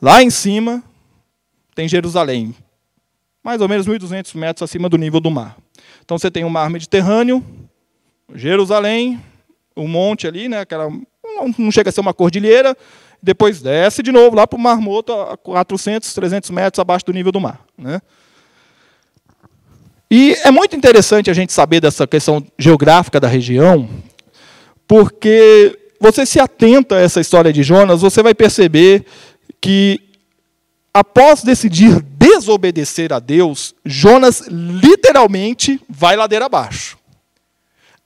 Lá 0.00 0.22
em 0.22 0.30
cima 0.30 0.82
tem 1.74 1.88
Jerusalém, 1.88 2.54
mais 3.42 3.60
ou 3.60 3.68
menos 3.68 3.86
1.200 3.86 4.34
metros 4.36 4.62
acima 4.62 4.88
do 4.88 4.98
nível 4.98 5.20
do 5.20 5.30
mar. 5.30 5.56
Então 6.04 6.18
você 6.18 6.30
tem 6.30 6.44
o 6.44 6.50
mar 6.50 6.68
Mediterrâneo, 6.70 7.44
Jerusalém, 8.34 9.22
o 9.74 9.88
monte 9.88 10.26
ali, 10.26 10.48
né, 10.48 10.60
aquela, 10.60 10.88
não 11.56 11.70
chega 11.70 11.90
a 11.90 11.92
ser 11.92 12.00
uma 12.00 12.12
cordilheira, 12.12 12.76
depois 13.22 13.60
desce 13.60 14.02
de 14.02 14.12
novo 14.12 14.36
lá 14.36 14.46
para 14.46 14.56
o 14.56 14.60
Mar 14.60 14.80
Morto, 14.80 15.12
a 15.12 15.36
400, 15.36 16.12
300 16.14 16.50
metros 16.50 16.78
abaixo 16.78 17.06
do 17.06 17.12
nível 17.12 17.32
do 17.32 17.40
mar. 17.40 17.60
Né? 17.76 18.00
E 20.10 20.34
é 20.42 20.50
muito 20.50 20.74
interessante 20.74 21.30
a 21.30 21.34
gente 21.34 21.52
saber 21.52 21.80
dessa 21.80 22.06
questão 22.06 22.44
geográfica 22.58 23.20
da 23.20 23.28
região, 23.28 23.88
porque 24.86 25.78
você 26.00 26.24
se 26.24 26.40
atenta 26.40 26.96
a 26.96 27.00
essa 27.00 27.20
história 27.20 27.52
de 27.52 27.62
Jonas, 27.62 28.00
você 28.00 28.22
vai 28.22 28.34
perceber 28.34 29.04
que 29.60 30.00
após 30.94 31.42
decidir 31.42 32.00
desobedecer 32.00 33.12
a 33.12 33.18
Deus, 33.18 33.74
Jonas 33.84 34.44
literalmente 34.48 35.78
vai 35.88 36.16
ladeira 36.16 36.46
abaixo. 36.46 36.96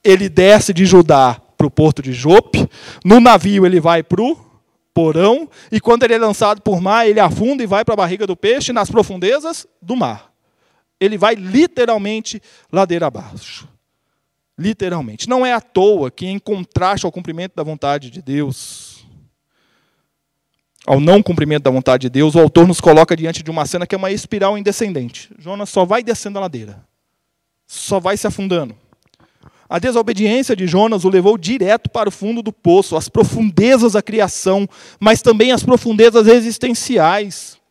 Ele 0.03 0.29
desce 0.29 0.73
de 0.73 0.85
Judá 0.85 1.41
para 1.57 1.69
o 1.69 1.71
porto 1.71 2.03
de 2.03 2.13
Jope, 2.13 2.69
no 3.05 3.21
navio 3.21 3.65
ele 3.65 3.79
vai 3.79 4.03
para 4.03 4.21
o 4.21 4.37
porão, 4.93 5.49
e 5.71 5.81
quando 5.81 6.03
ele 6.03 6.15
é 6.15 6.19
lançado 6.19 6.61
por 6.61 6.81
mar, 6.81 7.07
ele 7.07 7.21
afunda 7.21 7.63
e 7.63 7.67
vai 7.67 7.85
para 7.85 7.95
a 7.95 7.97
barriga 7.97 8.27
do 8.27 8.37
peixe 8.37 8.73
nas 8.73 8.91
profundezas 8.91 9.65
do 9.81 9.95
mar 9.95 10.32
ele 11.05 11.19
vai 11.19 11.35
literalmente 11.35 12.41
ladeira 12.71 13.07
abaixo. 13.07 13.69
Literalmente. 14.57 15.29
Não 15.29 15.45
é 15.45 15.53
à 15.53 15.61
toa 15.61 16.11
que, 16.11 16.27
em 16.27 16.39
contraste 16.39 17.05
ao 17.05 17.11
cumprimento 17.11 17.55
da 17.57 17.63
vontade 17.65 18.09
de 18.09 18.23
Deus, 18.23 19.05
ao 20.87 21.01
não 21.01 21.21
cumprimento 21.23 21.65
da 21.65 21.71
vontade 21.71 22.03
de 22.03 22.11
Deus, 22.11 22.37
o 22.37 22.41
autor 22.41 22.69
nos 22.69 22.81
coloca 22.81 23.17
diante 23.17 23.43
de 23.43 23.51
uma 23.51 23.67
cena 23.67 23.87
que 23.87 23.95
é 23.95 23.99
uma 23.99 24.13
espiral 24.13 24.57
indescendente. 24.57 25.29
Jonas 25.39 25.71
só 25.71 25.85
vai 25.85 26.05
descendo 26.05 26.39
a 26.39 26.43
ladeira, 26.43 26.85
só 27.67 27.99
vai 27.99 28.17
se 28.17 28.27
afundando. 28.27 28.77
A 29.69 29.79
desobediência 29.79 30.55
de 30.55 30.67
Jonas 30.67 31.05
o 31.05 31.09
levou 31.09 31.39
direto 31.39 31.89
para 31.89 32.09
o 32.09 32.13
fundo 32.13 32.43
do 32.43 32.53
poço, 32.53 32.95
as 32.95 33.09
profundezas 33.09 33.95
da 33.95 34.03
criação, 34.03 34.69
mas 35.01 35.23
também 35.23 35.51
as 35.51 35.63
profundezas 35.65 36.29
existenciais. 36.29 37.62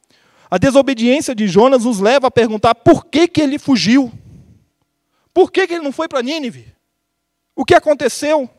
A 0.52 0.58
desobediência 0.58 1.34
de 1.34 1.48
Jonas 1.48 1.86
nos 1.86 2.02
leva 2.02 2.28
a 2.28 2.32
perguntar 2.32 2.76
por 2.76 3.06
que, 3.06 3.26
que 3.26 3.40
ele 3.40 3.58
fugiu. 3.58 4.12
Por 5.34 5.50
que, 5.50 5.66
que 5.66 5.76
ele 5.76 5.84
não 5.84 5.94
foi 5.94 6.10
para 6.10 6.22
Nínive? 6.22 6.76
O 7.56 7.64
que 7.64 7.74
aconteceu? 7.74 8.50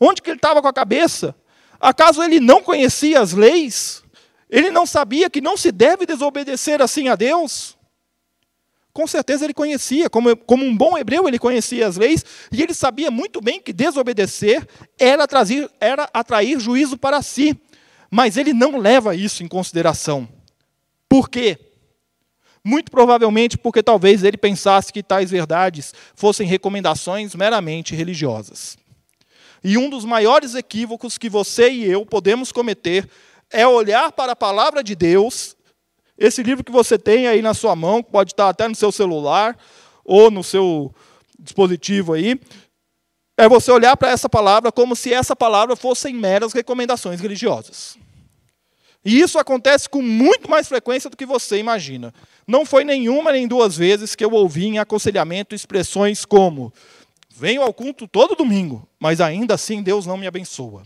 Onde 0.00 0.20
que 0.20 0.30
ele 0.30 0.38
estava 0.38 0.60
com 0.60 0.66
a 0.66 0.72
cabeça? 0.72 1.32
Acaso 1.80 2.24
ele 2.24 2.40
não 2.40 2.60
conhecia 2.60 3.20
as 3.20 3.32
leis? 3.32 4.02
Ele 4.50 4.68
não 4.68 4.84
sabia 4.84 5.30
que 5.30 5.40
não 5.40 5.56
se 5.56 5.70
deve 5.70 6.04
desobedecer 6.06 6.82
assim 6.82 7.08
a 7.08 7.14
Deus? 7.14 7.78
Com 8.92 9.06
certeza 9.06 9.44
ele 9.44 9.54
conhecia, 9.54 10.10
como, 10.10 10.36
como 10.36 10.64
um 10.64 10.76
bom 10.76 10.98
hebreu, 10.98 11.28
ele 11.28 11.38
conhecia 11.38 11.86
as 11.86 11.96
leis, 11.96 12.24
e 12.50 12.62
ele 12.62 12.74
sabia 12.74 13.10
muito 13.12 13.40
bem 13.40 13.60
que 13.60 13.72
desobedecer 13.72 14.68
era, 14.98 15.26
trazer, 15.28 15.70
era 15.80 16.10
atrair 16.12 16.58
juízo 16.58 16.98
para 16.98 17.22
si. 17.22 17.56
Mas 18.10 18.36
ele 18.36 18.52
não 18.52 18.76
leva 18.76 19.14
isso 19.14 19.44
em 19.44 19.48
consideração. 19.48 20.28
Por 21.12 21.28
quê? 21.28 21.58
Muito 22.64 22.90
provavelmente 22.90 23.58
porque 23.58 23.82
talvez 23.82 24.24
ele 24.24 24.38
pensasse 24.38 24.90
que 24.90 25.02
tais 25.02 25.30
verdades 25.30 25.92
fossem 26.14 26.46
recomendações 26.46 27.34
meramente 27.34 27.94
religiosas. 27.94 28.78
E 29.62 29.76
um 29.76 29.90
dos 29.90 30.06
maiores 30.06 30.54
equívocos 30.54 31.18
que 31.18 31.28
você 31.28 31.70
e 31.70 31.84
eu 31.84 32.06
podemos 32.06 32.50
cometer 32.50 33.06
é 33.50 33.66
olhar 33.66 34.10
para 34.10 34.32
a 34.32 34.36
palavra 34.36 34.82
de 34.82 34.94
Deus, 34.94 35.54
esse 36.16 36.42
livro 36.42 36.64
que 36.64 36.72
você 36.72 36.98
tem 36.98 37.26
aí 37.26 37.42
na 37.42 37.52
sua 37.52 37.76
mão, 37.76 38.02
pode 38.02 38.32
estar 38.32 38.48
até 38.48 38.66
no 38.66 38.74
seu 38.74 38.90
celular 38.90 39.54
ou 40.02 40.30
no 40.30 40.42
seu 40.42 40.94
dispositivo 41.38 42.14
aí, 42.14 42.40
é 43.36 43.46
você 43.46 43.70
olhar 43.70 43.98
para 43.98 44.08
essa 44.08 44.30
palavra 44.30 44.72
como 44.72 44.96
se 44.96 45.12
essa 45.12 45.36
palavra 45.36 45.76
fossem 45.76 46.14
meras 46.14 46.54
recomendações 46.54 47.20
religiosas. 47.20 47.98
E 49.04 49.20
isso 49.20 49.38
acontece 49.38 49.88
com 49.88 50.00
muito 50.00 50.48
mais 50.48 50.68
frequência 50.68 51.10
do 51.10 51.16
que 51.16 51.26
você 51.26 51.58
imagina. 51.58 52.14
Não 52.46 52.64
foi 52.64 52.84
nenhuma 52.84 53.32
nem 53.32 53.48
duas 53.48 53.76
vezes 53.76 54.14
que 54.14 54.24
eu 54.24 54.30
ouvi 54.30 54.66
em 54.66 54.78
aconselhamento 54.78 55.54
expressões 55.54 56.24
como: 56.24 56.72
venho 57.30 57.62
ao 57.62 57.74
culto 57.74 58.06
todo 58.06 58.36
domingo, 58.36 58.88
mas 59.00 59.20
ainda 59.20 59.54
assim 59.54 59.82
Deus 59.82 60.06
não 60.06 60.16
me 60.16 60.26
abençoa. 60.26 60.84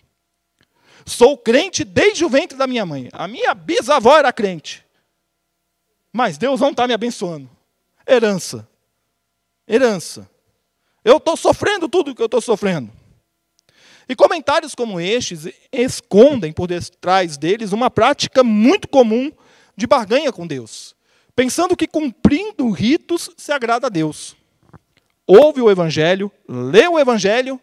Sou 1.05 1.39
crente 1.39 1.85
desde 1.85 2.25
o 2.25 2.29
ventre 2.29 2.59
da 2.59 2.67
minha 2.67 2.85
mãe. 2.85 3.09
A 3.13 3.29
minha 3.29 3.55
bisavó 3.55 4.19
era 4.19 4.33
crente. 4.33 4.85
Mas 6.13 6.37
Deus 6.37 6.61
não 6.61 6.71
está 6.71 6.89
me 6.89 6.95
abençoando. 6.95 7.49
Herança. 8.09 8.67
Herança. 9.69 10.29
Eu 11.05 11.19
estou 11.19 11.37
sofrendo 11.37 11.89
tudo 11.89 12.11
o 12.11 12.15
que 12.15 12.23
eu 12.23 12.27
estou 12.27 12.41
sofrendo. 12.41 12.91
E 14.09 14.15
comentários 14.15 14.75
como 14.75 15.01
estes 15.01 15.49
escondem 15.73 16.53
por 16.53 16.69
detrás 16.69 17.37
deles 17.37 17.73
uma 17.73 17.91
prática 17.91 18.45
muito 18.45 18.87
comum 18.87 19.33
de 19.77 19.87
barganha 19.87 20.33
com 20.33 20.47
Deus, 20.47 20.95
pensando 21.35 21.77
que 21.77 21.89
cumprindo 21.89 22.71
ritos 22.71 23.31
se 23.37 23.53
agrada 23.53 23.89
a 23.89 23.91
Deus. 23.91 24.37
Ouve 25.27 25.61
o 25.61 25.71
Evangelho, 25.71 26.31
lê 26.49 26.87
o 26.87 26.99
Evangelho, 26.99 27.61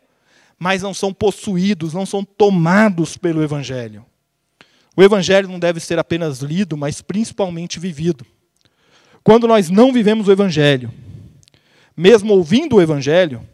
mas 0.59 0.81
não 0.81 0.93
são 0.93 1.13
possuídos, 1.13 1.93
não 1.93 2.05
são 2.05 2.23
tomados 2.23 3.17
pelo 3.17 3.41
Evangelho. 3.41 4.05
O 4.95 5.01
Evangelho 5.01 5.47
não 5.47 5.59
deve 5.59 5.79
ser 5.79 5.97
apenas 5.97 6.39
lido, 6.39 6.77
mas 6.77 7.01
principalmente 7.01 7.79
vivido. 7.79 8.25
Quando 9.23 9.47
nós 9.47 9.69
não 9.69 9.93
vivemos 9.93 10.27
o 10.27 10.31
Evangelho, 10.31 10.93
mesmo 11.95 12.33
ouvindo 12.33 12.75
o 12.75 12.81
Evangelho, 12.81 13.47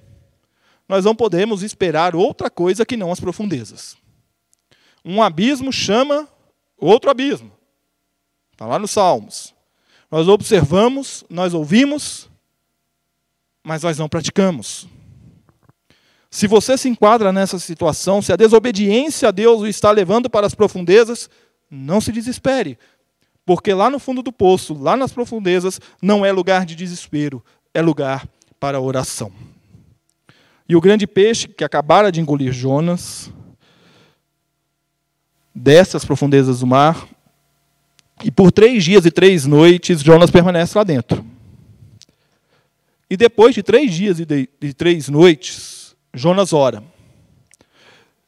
nós 0.90 1.06
não 1.06 1.16
podemos 1.16 1.62
esperar 1.62 2.16
outra 2.16 2.50
coisa 2.50 2.84
que 2.84 2.98
não 2.98 3.12
as 3.12 3.20
profundezas. 3.20 3.96
Um 5.06 5.22
abismo 5.22 5.72
chama 5.72 6.28
outro 6.76 7.12
abismo. 7.12 7.52
Está 8.52 8.66
lá 8.66 8.80
nos 8.80 8.92
Salmos. 8.92 9.54
Nós 10.10 10.28
observamos, 10.28 11.24
nós 11.30 11.54
ouvimos, 11.54 12.28
mas 13.64 13.84
nós 13.84 14.00
não 14.00 14.10
praticamos. 14.10 14.88
Se 16.32 16.48
você 16.48 16.76
se 16.76 16.90
enquadra 16.90 17.32
nessa 17.32 17.60
situação, 17.60 18.20
se 18.20 18.34
a 18.34 18.36
desobediência 18.36 19.30
a 19.30 19.32
Deus 19.32 19.62
o 19.62 19.68
está 19.68 19.92
levando 19.92 20.28
para 20.28 20.48
as 20.48 20.56
profundezas, 20.56 21.30
não 21.70 22.02
se 22.02 22.12
desespere, 22.12 22.80
porque 23.46 23.74
lá 23.74 23.92
no 23.92 24.00
fundo 24.00 24.24
do 24.24 24.32
poço, 24.32 24.74
lá 24.74 24.98
nas 24.98 25.12
profundezas, 25.12 25.80
não 26.02 26.26
é 26.26 26.32
lugar 26.32 26.66
de 26.66 26.76
desespero, 26.76 27.44
é 27.74 27.82
lugar 27.82 28.28
para 28.60 28.80
oração. 28.80 29.32
E 30.70 30.76
o 30.76 30.82
grande 30.82 31.08
peixe 31.08 31.48
que 31.48 31.64
acabara 31.64 32.12
de 32.12 32.22
engolir 32.22 32.54
Jonas, 32.54 33.34
dessas 35.54 36.06
profundezas 36.06 36.60
do 36.60 36.68
mar, 36.68 37.08
e 38.24 38.30
por 38.30 38.52
três 38.52 38.84
dias 38.84 39.04
e 39.04 39.10
três 39.10 39.48
noites 39.48 40.02
Jonas 40.02 40.30
permanece 40.30 40.78
lá 40.78 40.84
dentro. 40.84 41.26
E 43.10 43.18
depois 43.18 43.56
de 43.56 43.64
três 43.64 43.92
dias 43.92 44.20
e 44.20 44.26
de, 44.26 44.48
de 44.60 44.74
três 44.76 45.10
noites, 45.10 45.96
Jonas 46.14 46.54
ora. 46.54 46.84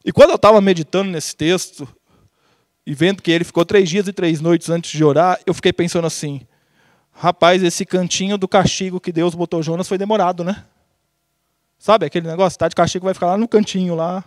E 0.04 0.10
quando 0.10 0.30
eu 0.30 0.36
estava 0.36 0.60
meditando 0.60 1.12
nesse 1.12 1.36
texto, 1.36 1.86
e 2.84 2.92
vendo 2.92 3.22
que 3.22 3.30
ele 3.30 3.44
ficou 3.44 3.64
três 3.64 3.88
dias 3.88 4.08
e 4.08 4.12
três 4.12 4.40
noites 4.40 4.68
antes 4.68 4.90
de 4.90 5.04
orar, 5.04 5.38
eu 5.46 5.54
fiquei 5.54 5.72
pensando 5.72 6.08
assim: 6.08 6.40
rapaz, 7.12 7.62
esse 7.62 7.86
cantinho 7.86 8.36
do 8.36 8.48
castigo 8.48 8.98
que 8.98 9.12
Deus 9.12 9.32
botou 9.32 9.62
Jonas 9.62 9.86
foi 9.86 9.96
demorado, 9.96 10.42
né? 10.42 10.64
Sabe 11.82 12.06
aquele 12.06 12.28
negócio? 12.28 12.54
Está 12.54 12.68
de 12.68 12.76
castigo, 12.76 13.06
vai 13.06 13.12
ficar 13.12 13.26
lá 13.26 13.36
no 13.36 13.48
cantinho 13.48 13.96
lá. 13.96 14.22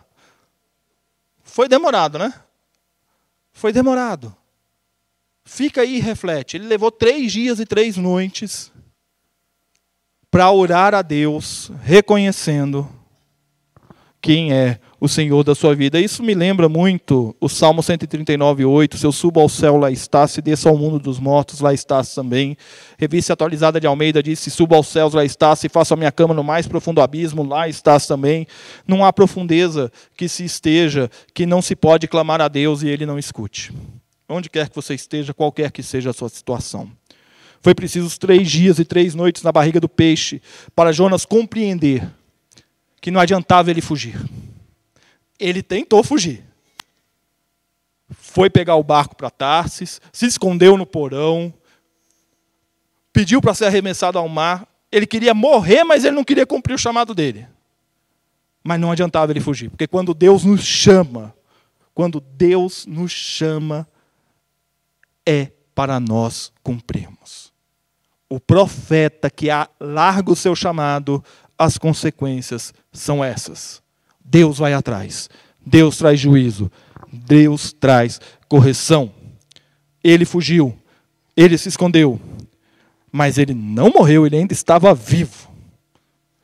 Foi 1.41 1.69
demorado, 1.69 2.19
né? 2.19 2.33
Foi 3.53 3.71
demorado. 3.71 4.35
Fica 5.45 5.79
aí 5.79 5.95
e 5.95 6.01
reflete. 6.01 6.57
Ele 6.57 6.67
levou 6.67 6.91
três 6.91 7.31
dias 7.31 7.57
e 7.61 7.65
três 7.65 7.95
noites 7.95 8.73
para 10.29 10.51
orar 10.51 10.93
a 10.93 11.01
Deus, 11.01 11.71
reconhecendo 11.81 12.93
quem 14.19 14.51
é 14.51 14.77
o 15.05 15.09
Senhor 15.09 15.43
da 15.43 15.55
sua 15.55 15.75
vida. 15.75 15.99
Isso 15.99 16.21
me 16.21 16.33
lembra 16.33 16.67
muito 16.67 17.35
o 17.39 17.47
Salmo 17.47 17.81
139, 17.81 18.65
8. 18.65 18.97
Se 18.97 19.05
eu 19.05 19.11
subo 19.11 19.39
ao 19.39 19.47
céu, 19.47 19.77
lá 19.77 19.89
está. 19.89 20.27
Se 20.27 20.41
desço 20.41 20.67
ao 20.67 20.77
mundo 20.77 20.99
dos 20.99 21.19
mortos, 21.19 21.59
lá 21.61 21.73
estás 21.73 22.13
também. 22.13 22.57
Revista 22.97 23.33
atualizada 23.33 23.79
de 23.79 23.87
Almeida 23.87 24.21
diz: 24.21 24.39
Se 24.39 24.51
subo 24.51 24.75
aos 24.75 24.87
céus, 24.87 25.13
lá 25.13 25.23
está. 25.23 25.55
Se 25.55 25.69
faço 25.69 25.93
a 25.93 25.97
minha 25.97 26.11
cama 26.11 26.33
no 26.33 26.43
mais 26.43 26.67
profundo 26.67 27.01
abismo, 27.01 27.43
lá 27.43 27.69
estás 27.69 28.05
também. 28.05 28.45
Não 28.87 29.05
há 29.05 29.13
profundeza 29.13 29.91
que 30.17 30.27
se 30.27 30.43
esteja, 30.43 31.09
que 31.33 31.45
não 31.45 31.61
se 31.61 31.75
pode 31.75 32.07
clamar 32.07 32.41
a 32.41 32.47
Deus 32.47 32.81
e 32.81 32.87
ele 32.87 33.05
não 33.05 33.17
escute. 33.17 33.71
Onde 34.27 34.49
quer 34.49 34.69
que 34.69 34.75
você 34.75 34.95
esteja, 34.95 35.33
qualquer 35.33 35.71
que 35.71 35.83
seja 35.83 36.09
a 36.09 36.13
sua 36.13 36.29
situação. 36.29 36.89
Foi 37.61 37.73
preciso 37.73 38.19
três 38.19 38.49
dias 38.49 38.79
e 38.79 38.85
três 38.85 39.15
noites 39.15 39.43
na 39.43 39.51
barriga 39.51 39.79
do 39.79 39.89
peixe 39.89 40.41
para 40.75 40.91
Jonas 40.91 41.25
compreender 41.25 42.07
que 42.99 43.11
não 43.11 43.21
adiantava 43.21 43.69
ele 43.69 43.81
fugir. 43.81 44.19
Ele 45.39 45.61
tentou 45.61 46.03
fugir. 46.03 46.43
Foi 48.09 48.49
pegar 48.49 48.75
o 48.75 48.83
barco 48.83 49.15
para 49.15 49.29
Tarsis, 49.29 49.99
se 50.11 50.25
escondeu 50.25 50.77
no 50.77 50.85
porão, 50.85 51.53
pediu 53.11 53.41
para 53.41 53.53
ser 53.53 53.65
arremessado 53.65 54.19
ao 54.19 54.29
mar. 54.29 54.67
Ele 54.91 55.07
queria 55.07 55.33
morrer, 55.33 55.83
mas 55.83 56.03
ele 56.03 56.15
não 56.15 56.23
queria 56.23 56.45
cumprir 56.45 56.75
o 56.75 56.79
chamado 56.79 57.13
dele. 57.15 57.47
Mas 58.63 58.79
não 58.79 58.91
adiantava 58.91 59.31
ele 59.31 59.39
fugir, 59.39 59.69
porque 59.69 59.87
quando 59.87 60.13
Deus 60.13 60.43
nos 60.43 60.63
chama, 60.63 61.35
quando 61.93 62.19
Deus 62.19 62.85
nos 62.85 63.11
chama, 63.11 63.87
é 65.25 65.51
para 65.73 65.99
nós 65.99 66.51
cumprirmos. 66.63 67.53
O 68.29 68.39
profeta 68.39 69.29
que 69.29 69.47
larga 69.79 70.31
o 70.31 70.35
seu 70.35 70.55
chamado 70.55 71.23
as 71.57 71.77
consequências 71.77 72.73
são 72.91 73.23
essas. 73.23 73.84
Deus 74.25 74.57
vai 74.57 74.73
atrás. 74.73 75.29
Deus 75.63 75.97
traz 75.97 76.19
juízo. 76.19 76.71
Deus 77.13 77.71
traz 77.71 78.19
correção. 78.49 79.11
Ele 80.03 80.25
fugiu. 80.25 80.75
Ele 81.37 81.57
se 81.57 81.69
escondeu. 81.69 82.19
Mas 83.11 83.37
ele 83.37 83.53
não 83.53 83.91
morreu, 83.91 84.25
ele 84.25 84.37
ainda 84.37 84.53
estava 84.53 84.93
vivo. 84.93 85.53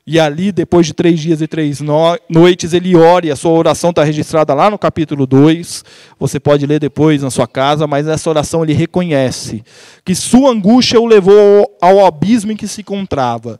E 0.05 0.19
ali, 0.19 0.51
depois 0.51 0.87
de 0.87 0.93
três 0.93 1.19
dias 1.19 1.41
e 1.41 1.47
três 1.47 1.79
noites, 2.29 2.73
ele 2.73 2.95
ora, 2.95 3.27
e 3.27 3.31
a 3.31 3.35
sua 3.35 3.51
oração 3.51 3.91
está 3.91 4.03
registrada 4.03 4.53
lá 4.53 4.69
no 4.69 4.77
capítulo 4.77 5.27
2. 5.27 5.85
Você 6.19 6.39
pode 6.39 6.65
ler 6.65 6.79
depois 6.79 7.21
na 7.21 7.29
sua 7.29 7.47
casa, 7.47 7.85
mas 7.85 8.05
nessa 8.05 8.29
oração 8.29 8.63
ele 8.63 8.73
reconhece 8.73 9.63
que 10.03 10.15
sua 10.15 10.49
angústia 10.49 10.99
o 10.99 11.05
levou 11.05 11.77
ao 11.79 12.05
abismo 12.05 12.51
em 12.51 12.57
que 12.57 12.67
se 12.67 12.81
encontrava 12.81 13.59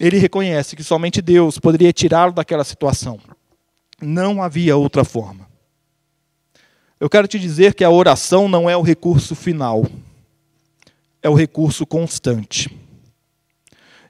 ele 0.00 0.18
reconhece 0.18 0.76
que 0.76 0.84
somente 0.84 1.20
Deus 1.20 1.58
poderia 1.58 1.92
tirá-lo 1.92 2.32
daquela 2.32 2.64
situação. 2.64 3.18
Não 4.00 4.42
havia 4.42 4.76
outra 4.76 5.04
forma. 5.04 5.48
Eu 7.00 7.10
quero 7.10 7.26
te 7.26 7.38
dizer 7.38 7.74
que 7.74 7.84
a 7.84 7.90
oração 7.90 8.48
não 8.48 8.68
é 8.70 8.76
o 8.76 8.82
recurso 8.82 9.34
final, 9.34 9.84
é 11.22 11.28
o 11.28 11.34
recurso 11.34 11.86
constante. 11.86 12.70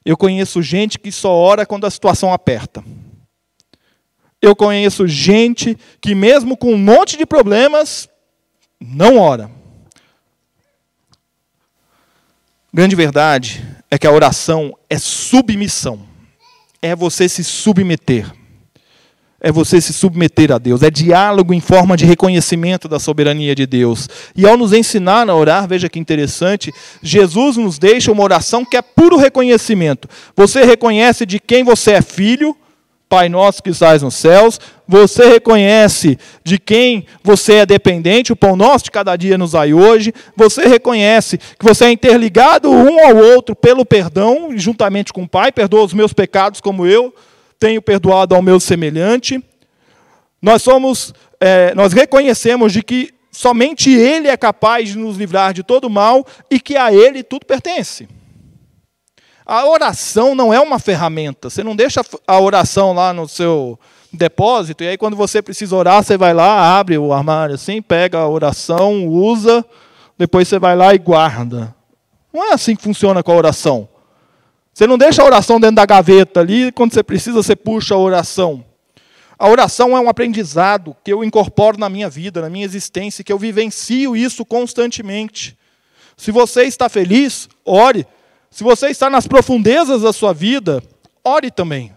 Eu 0.05 0.15
conheço 0.15 0.61
gente 0.61 0.97
que 0.97 1.11
só 1.11 1.31
ora 1.31 1.65
quando 1.65 1.85
a 1.85 1.91
situação 1.91 2.33
aperta. 2.33 2.83
Eu 4.41 4.55
conheço 4.55 5.07
gente 5.07 5.77
que, 5.99 6.15
mesmo 6.15 6.55
com 6.55 6.73
um 6.73 6.77
monte 6.77 7.17
de 7.17 7.25
problemas, 7.25 8.07
não 8.79 9.17
ora. 9.17 9.51
Grande 12.71 12.95
verdade 12.95 13.68
é 13.91 13.97
que 13.97 14.07
a 14.07 14.11
oração 14.11 14.73
é 14.89 14.97
submissão. 14.97 15.99
É 16.81 16.95
você 16.95 17.27
se 17.27 17.43
submeter. 17.43 18.31
É 19.41 19.51
você 19.51 19.79
se 19.79 19.93
submeter 19.93 20.51
a 20.51 20.57
Deus. 20.57 20.83
É 20.83 20.91
diálogo 20.91 21.53
em 21.53 21.61
forma 21.61 21.95
de 21.95 22.05
reconhecimento 22.05 22.87
da 22.87 22.99
soberania 22.99 23.55
de 23.55 23.65
Deus. 23.65 24.07
E 24.35 24.45
ao 24.45 24.57
nos 24.57 24.73
ensinar 24.73 25.29
a 25.29 25.35
orar, 25.35 25.67
veja 25.67 25.89
que 25.89 25.97
interessante, 25.97 26.73
Jesus 27.01 27.55
nos 27.55 27.79
deixa 27.79 28.11
uma 28.11 28.23
oração 28.23 28.65
que 28.65 28.75
é 28.75 28.81
puro 28.81 29.17
reconhecimento. 29.17 30.09
Você 30.35 30.63
reconhece 30.63 31.25
de 31.25 31.39
quem 31.39 31.63
você 31.63 31.91
é 31.91 32.01
filho, 32.01 32.55
Pai 33.09 33.27
nosso 33.27 33.63
que 33.63 33.71
estás 33.71 34.03
nos 34.03 34.13
céus, 34.13 34.59
você 34.87 35.27
reconhece 35.27 36.15
de 36.43 36.59
quem 36.59 37.07
você 37.23 37.55
é 37.55 37.65
dependente, 37.65 38.31
o 38.31 38.35
pão 38.35 38.55
nosso 38.55 38.85
de 38.85 38.91
cada 38.91 39.15
dia 39.15 39.35
nos 39.35 39.53
dai 39.53 39.73
hoje, 39.73 40.13
você 40.35 40.67
reconhece 40.67 41.39
que 41.39 41.65
você 41.65 41.85
é 41.85 41.91
interligado 41.91 42.69
um 42.69 43.03
ao 43.03 43.17
outro 43.17 43.55
pelo 43.55 43.83
perdão, 43.83 44.51
juntamente 44.55 45.11
com 45.11 45.23
o 45.23 45.27
Pai, 45.27 45.51
perdoa 45.51 45.85
os 45.85 45.93
meus 45.93 46.13
pecados 46.13 46.61
como 46.61 46.85
eu 46.85 47.11
tenho 47.57 47.81
perdoado 47.81 48.35
ao 48.35 48.43
meu 48.43 48.59
semelhante. 48.59 49.43
Nós 50.39 50.61
somos, 50.61 51.11
é, 51.39 51.73
nós 51.73 51.93
reconhecemos 51.93 52.71
de 52.71 52.83
que 52.83 53.11
somente 53.31 53.89
Ele 53.89 54.27
é 54.27 54.37
capaz 54.37 54.89
de 54.89 54.97
nos 54.99 55.17
livrar 55.17 55.51
de 55.51 55.63
todo 55.63 55.89
mal 55.89 56.23
e 56.49 56.59
que 56.59 56.77
a 56.77 56.93
Ele 56.93 57.23
tudo 57.23 57.43
pertence. 57.43 58.07
A 59.51 59.65
oração 59.65 60.35
não 60.35 60.53
é 60.53 60.59
uma 60.59 60.77
ferramenta. 60.77 61.49
Você 61.49 61.63
não 61.63 61.75
deixa 61.75 62.01
a 62.27 62.39
oração 62.39 62.93
lá 62.93 63.11
no 63.11 63.27
seu 63.27 63.79
depósito, 64.13 64.83
e 64.83 64.89
aí 64.89 64.95
quando 64.95 65.15
você 65.15 65.41
precisa 65.41 65.75
orar, 65.75 66.03
você 66.03 66.15
vai 66.15 66.35
lá, 66.35 66.77
abre 66.77 66.99
o 66.99 67.11
armário 67.11 67.55
assim, 67.55 67.81
pega 67.81 68.19
a 68.19 68.27
oração, 68.27 69.07
usa, 69.07 69.65
depois 70.19 70.47
você 70.47 70.59
vai 70.59 70.75
lá 70.75 70.93
e 70.93 70.99
guarda. 70.99 71.75
Não 72.31 72.51
é 72.51 72.53
assim 72.53 72.75
que 72.75 72.83
funciona 72.83 73.23
com 73.23 73.31
a 73.31 73.35
oração. 73.35 73.89
Você 74.71 74.85
não 74.85 74.99
deixa 74.99 75.23
a 75.23 75.25
oração 75.25 75.59
dentro 75.59 75.77
da 75.77 75.85
gaveta 75.87 76.41
ali, 76.41 76.71
quando 76.71 76.93
você 76.93 77.01
precisa, 77.01 77.37
você 77.37 77.55
puxa 77.55 77.95
a 77.95 77.97
oração. 77.97 78.63
A 79.39 79.49
oração 79.49 79.97
é 79.97 79.99
um 79.99 80.09
aprendizado 80.09 80.95
que 81.03 81.11
eu 81.11 81.23
incorporo 81.23 81.79
na 81.79 81.89
minha 81.89 82.07
vida, 82.07 82.39
na 82.39 82.51
minha 82.51 82.65
existência, 82.65 83.23
que 83.23 83.33
eu 83.33 83.39
vivencio 83.39 84.15
isso 84.15 84.45
constantemente. 84.45 85.57
Se 86.15 86.29
você 86.29 86.65
está 86.65 86.87
feliz, 86.87 87.49
ore. 87.65 88.05
Se 88.49 88.63
você 88.63 88.87
está 88.87 89.09
nas 89.09 89.27
profundezas 89.27 90.01
da 90.01 90.11
sua 90.11 90.33
vida, 90.33 90.83
ore 91.23 91.51
também. 91.51 91.93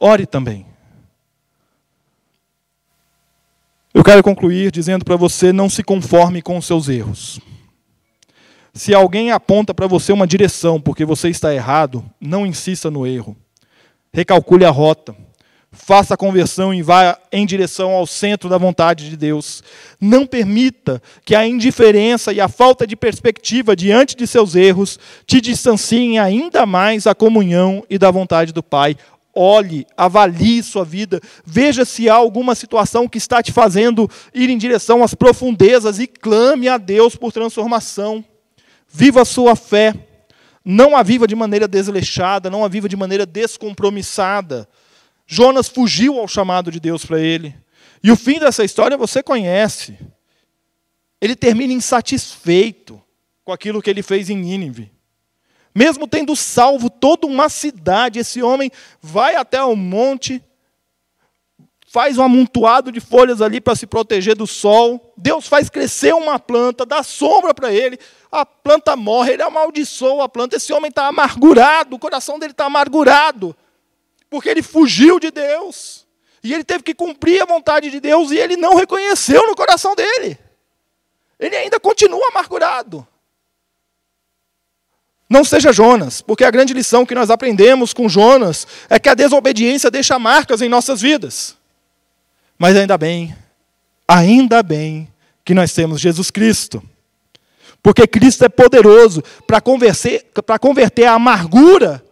Ore 0.00 0.26
também. 0.26 0.66
Eu 3.94 4.04
quero 4.04 4.22
concluir 4.22 4.70
dizendo 4.70 5.04
para 5.04 5.16
você: 5.16 5.52
não 5.52 5.68
se 5.68 5.82
conforme 5.82 6.42
com 6.42 6.56
os 6.56 6.66
seus 6.66 6.88
erros. 6.88 7.40
Se 8.72 8.94
alguém 8.94 9.32
aponta 9.32 9.74
para 9.74 9.88
você 9.88 10.12
uma 10.12 10.26
direção 10.26 10.80
porque 10.80 11.04
você 11.04 11.28
está 11.28 11.52
errado, 11.52 12.04
não 12.20 12.46
insista 12.46 12.90
no 12.90 13.06
erro. 13.06 13.36
Recalcule 14.12 14.64
a 14.64 14.70
rota. 14.70 15.16
Faça 15.70 16.14
a 16.14 16.16
conversão 16.16 16.72
e 16.72 16.80
vá 16.80 17.18
em 17.30 17.44
direção 17.44 17.90
ao 17.90 18.06
centro 18.06 18.48
da 18.48 18.56
vontade 18.56 19.10
de 19.10 19.16
Deus. 19.16 19.62
Não 20.00 20.26
permita 20.26 21.02
que 21.26 21.34
a 21.34 21.46
indiferença 21.46 22.32
e 22.32 22.40
a 22.40 22.48
falta 22.48 22.86
de 22.86 22.96
perspectiva 22.96 23.76
diante 23.76 24.16
de 24.16 24.26
seus 24.26 24.54
erros 24.54 24.98
te 25.26 25.42
distanciem 25.42 26.18
ainda 26.18 26.64
mais 26.64 27.04
da 27.04 27.14
comunhão 27.14 27.84
e 27.90 27.98
da 27.98 28.10
vontade 28.10 28.50
do 28.50 28.62
Pai. 28.62 28.96
Olhe, 29.34 29.86
avalie 29.94 30.62
sua 30.62 30.84
vida, 30.84 31.20
veja 31.44 31.84
se 31.84 32.08
há 32.08 32.14
alguma 32.14 32.54
situação 32.54 33.06
que 33.06 33.18
está 33.18 33.42
te 33.42 33.52
fazendo 33.52 34.10
ir 34.34 34.48
em 34.48 34.58
direção 34.58 35.04
às 35.04 35.14
profundezas 35.14 35.98
e 36.00 36.06
clame 36.06 36.66
a 36.66 36.78
Deus 36.78 37.14
por 37.14 37.30
transformação. 37.30 38.24
Viva 38.88 39.20
a 39.20 39.26
sua 39.26 39.54
fé. 39.54 39.94
Não 40.64 40.96
a 40.96 41.02
viva 41.02 41.26
de 41.26 41.36
maneira 41.36 41.68
desleixada, 41.68 42.50
não 42.50 42.64
a 42.64 42.68
viva 42.68 42.88
de 42.88 42.96
maneira 42.96 43.24
descompromissada. 43.24 44.68
Jonas 45.30 45.68
fugiu 45.68 46.18
ao 46.18 46.26
chamado 46.26 46.70
de 46.70 46.80
Deus 46.80 47.04
para 47.04 47.20
ele. 47.20 47.54
E 48.02 48.10
o 48.10 48.16
fim 48.16 48.38
dessa 48.38 48.64
história 48.64 48.96
você 48.96 49.22
conhece. 49.22 49.98
Ele 51.20 51.36
termina 51.36 51.74
insatisfeito 51.74 53.00
com 53.44 53.52
aquilo 53.52 53.82
que 53.82 53.90
ele 53.90 54.02
fez 54.02 54.30
em 54.30 54.36
Nínive. 54.36 54.90
Mesmo 55.74 56.08
tendo 56.08 56.34
salvo 56.34 56.88
toda 56.88 57.26
uma 57.26 57.50
cidade, 57.50 58.18
esse 58.18 58.42
homem 58.42 58.70
vai 59.02 59.36
até 59.36 59.62
o 59.62 59.76
monte, 59.76 60.42
faz 61.86 62.16
um 62.16 62.22
amontoado 62.22 62.90
de 62.90 62.98
folhas 62.98 63.42
ali 63.42 63.60
para 63.60 63.76
se 63.76 63.86
proteger 63.86 64.34
do 64.34 64.46
sol. 64.46 65.12
Deus 65.14 65.46
faz 65.46 65.68
crescer 65.68 66.14
uma 66.14 66.38
planta, 66.38 66.86
dá 66.86 67.02
sombra 67.02 67.52
para 67.52 67.70
ele. 67.70 67.98
A 68.32 68.46
planta 68.46 68.96
morre, 68.96 69.34
ele 69.34 69.42
amaldiçoa 69.42 70.24
a 70.24 70.28
planta. 70.28 70.56
Esse 70.56 70.72
homem 70.72 70.88
está 70.88 71.06
amargurado, 71.06 71.96
o 71.96 71.98
coração 71.98 72.38
dele 72.38 72.52
está 72.52 72.64
amargurado 72.64 73.54
porque 74.30 74.48
ele 74.48 74.62
fugiu 74.62 75.18
de 75.18 75.30
Deus. 75.30 76.06
E 76.42 76.54
ele 76.54 76.64
teve 76.64 76.82
que 76.82 76.94
cumprir 76.94 77.42
a 77.42 77.46
vontade 77.46 77.90
de 77.90 78.00
Deus 78.00 78.30
e 78.30 78.36
ele 78.36 78.56
não 78.56 78.74
reconheceu 78.74 79.46
no 79.46 79.56
coração 79.56 79.94
dele. 79.94 80.38
Ele 81.38 81.56
ainda 81.56 81.80
continua 81.80 82.28
amargurado. 82.28 83.06
Não 85.28 85.44
seja 85.44 85.72
Jonas, 85.72 86.22
porque 86.22 86.42
a 86.42 86.50
grande 86.50 86.72
lição 86.72 87.04
que 87.04 87.14
nós 87.14 87.30
aprendemos 87.30 87.92
com 87.92 88.08
Jonas 88.08 88.66
é 88.88 88.98
que 88.98 89.08
a 89.08 89.14
desobediência 89.14 89.90
deixa 89.90 90.18
marcas 90.18 90.62
em 90.62 90.68
nossas 90.68 91.02
vidas. 91.02 91.56
Mas 92.58 92.76
ainda 92.76 92.96
bem, 92.96 93.36
ainda 94.06 94.62
bem 94.62 95.12
que 95.44 95.52
nós 95.52 95.72
temos 95.72 96.00
Jesus 96.00 96.30
Cristo. 96.30 96.82
Porque 97.82 98.06
Cristo 98.06 98.44
é 98.44 98.48
poderoso 98.48 99.22
para 99.46 99.60
converter, 99.60 100.26
converter 100.60 101.04
a 101.04 101.12
amargura 101.12 102.02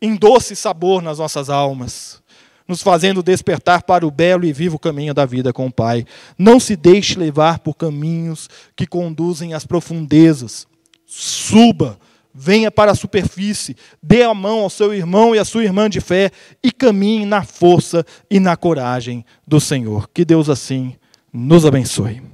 em 0.00 0.16
doce 0.16 0.56
sabor 0.56 1.02
nas 1.02 1.18
nossas 1.18 1.50
almas, 1.50 2.22
nos 2.66 2.82
fazendo 2.82 3.22
despertar 3.22 3.82
para 3.82 4.06
o 4.06 4.10
belo 4.10 4.44
e 4.44 4.52
vivo 4.52 4.78
caminho 4.78 5.12
da 5.12 5.26
vida 5.26 5.52
com 5.52 5.66
o 5.66 5.72
Pai. 5.72 6.06
Não 6.38 6.60
se 6.60 6.76
deixe 6.76 7.18
levar 7.18 7.58
por 7.58 7.74
caminhos 7.74 8.48
que 8.76 8.86
conduzem 8.86 9.54
às 9.54 9.66
profundezas. 9.66 10.66
Suba, 11.04 11.98
venha 12.32 12.70
para 12.70 12.92
a 12.92 12.94
superfície, 12.94 13.76
dê 14.02 14.22
a 14.22 14.32
mão 14.32 14.60
ao 14.60 14.70
seu 14.70 14.94
irmão 14.94 15.34
e 15.34 15.38
à 15.38 15.44
sua 15.44 15.64
irmã 15.64 15.90
de 15.90 16.00
fé 16.00 16.30
e 16.62 16.70
caminhe 16.70 17.26
na 17.26 17.42
força 17.42 18.06
e 18.30 18.38
na 18.38 18.56
coragem 18.56 19.24
do 19.46 19.60
Senhor. 19.60 20.08
Que 20.14 20.24
Deus 20.24 20.48
assim 20.48 20.94
nos 21.32 21.66
abençoe. 21.66 22.29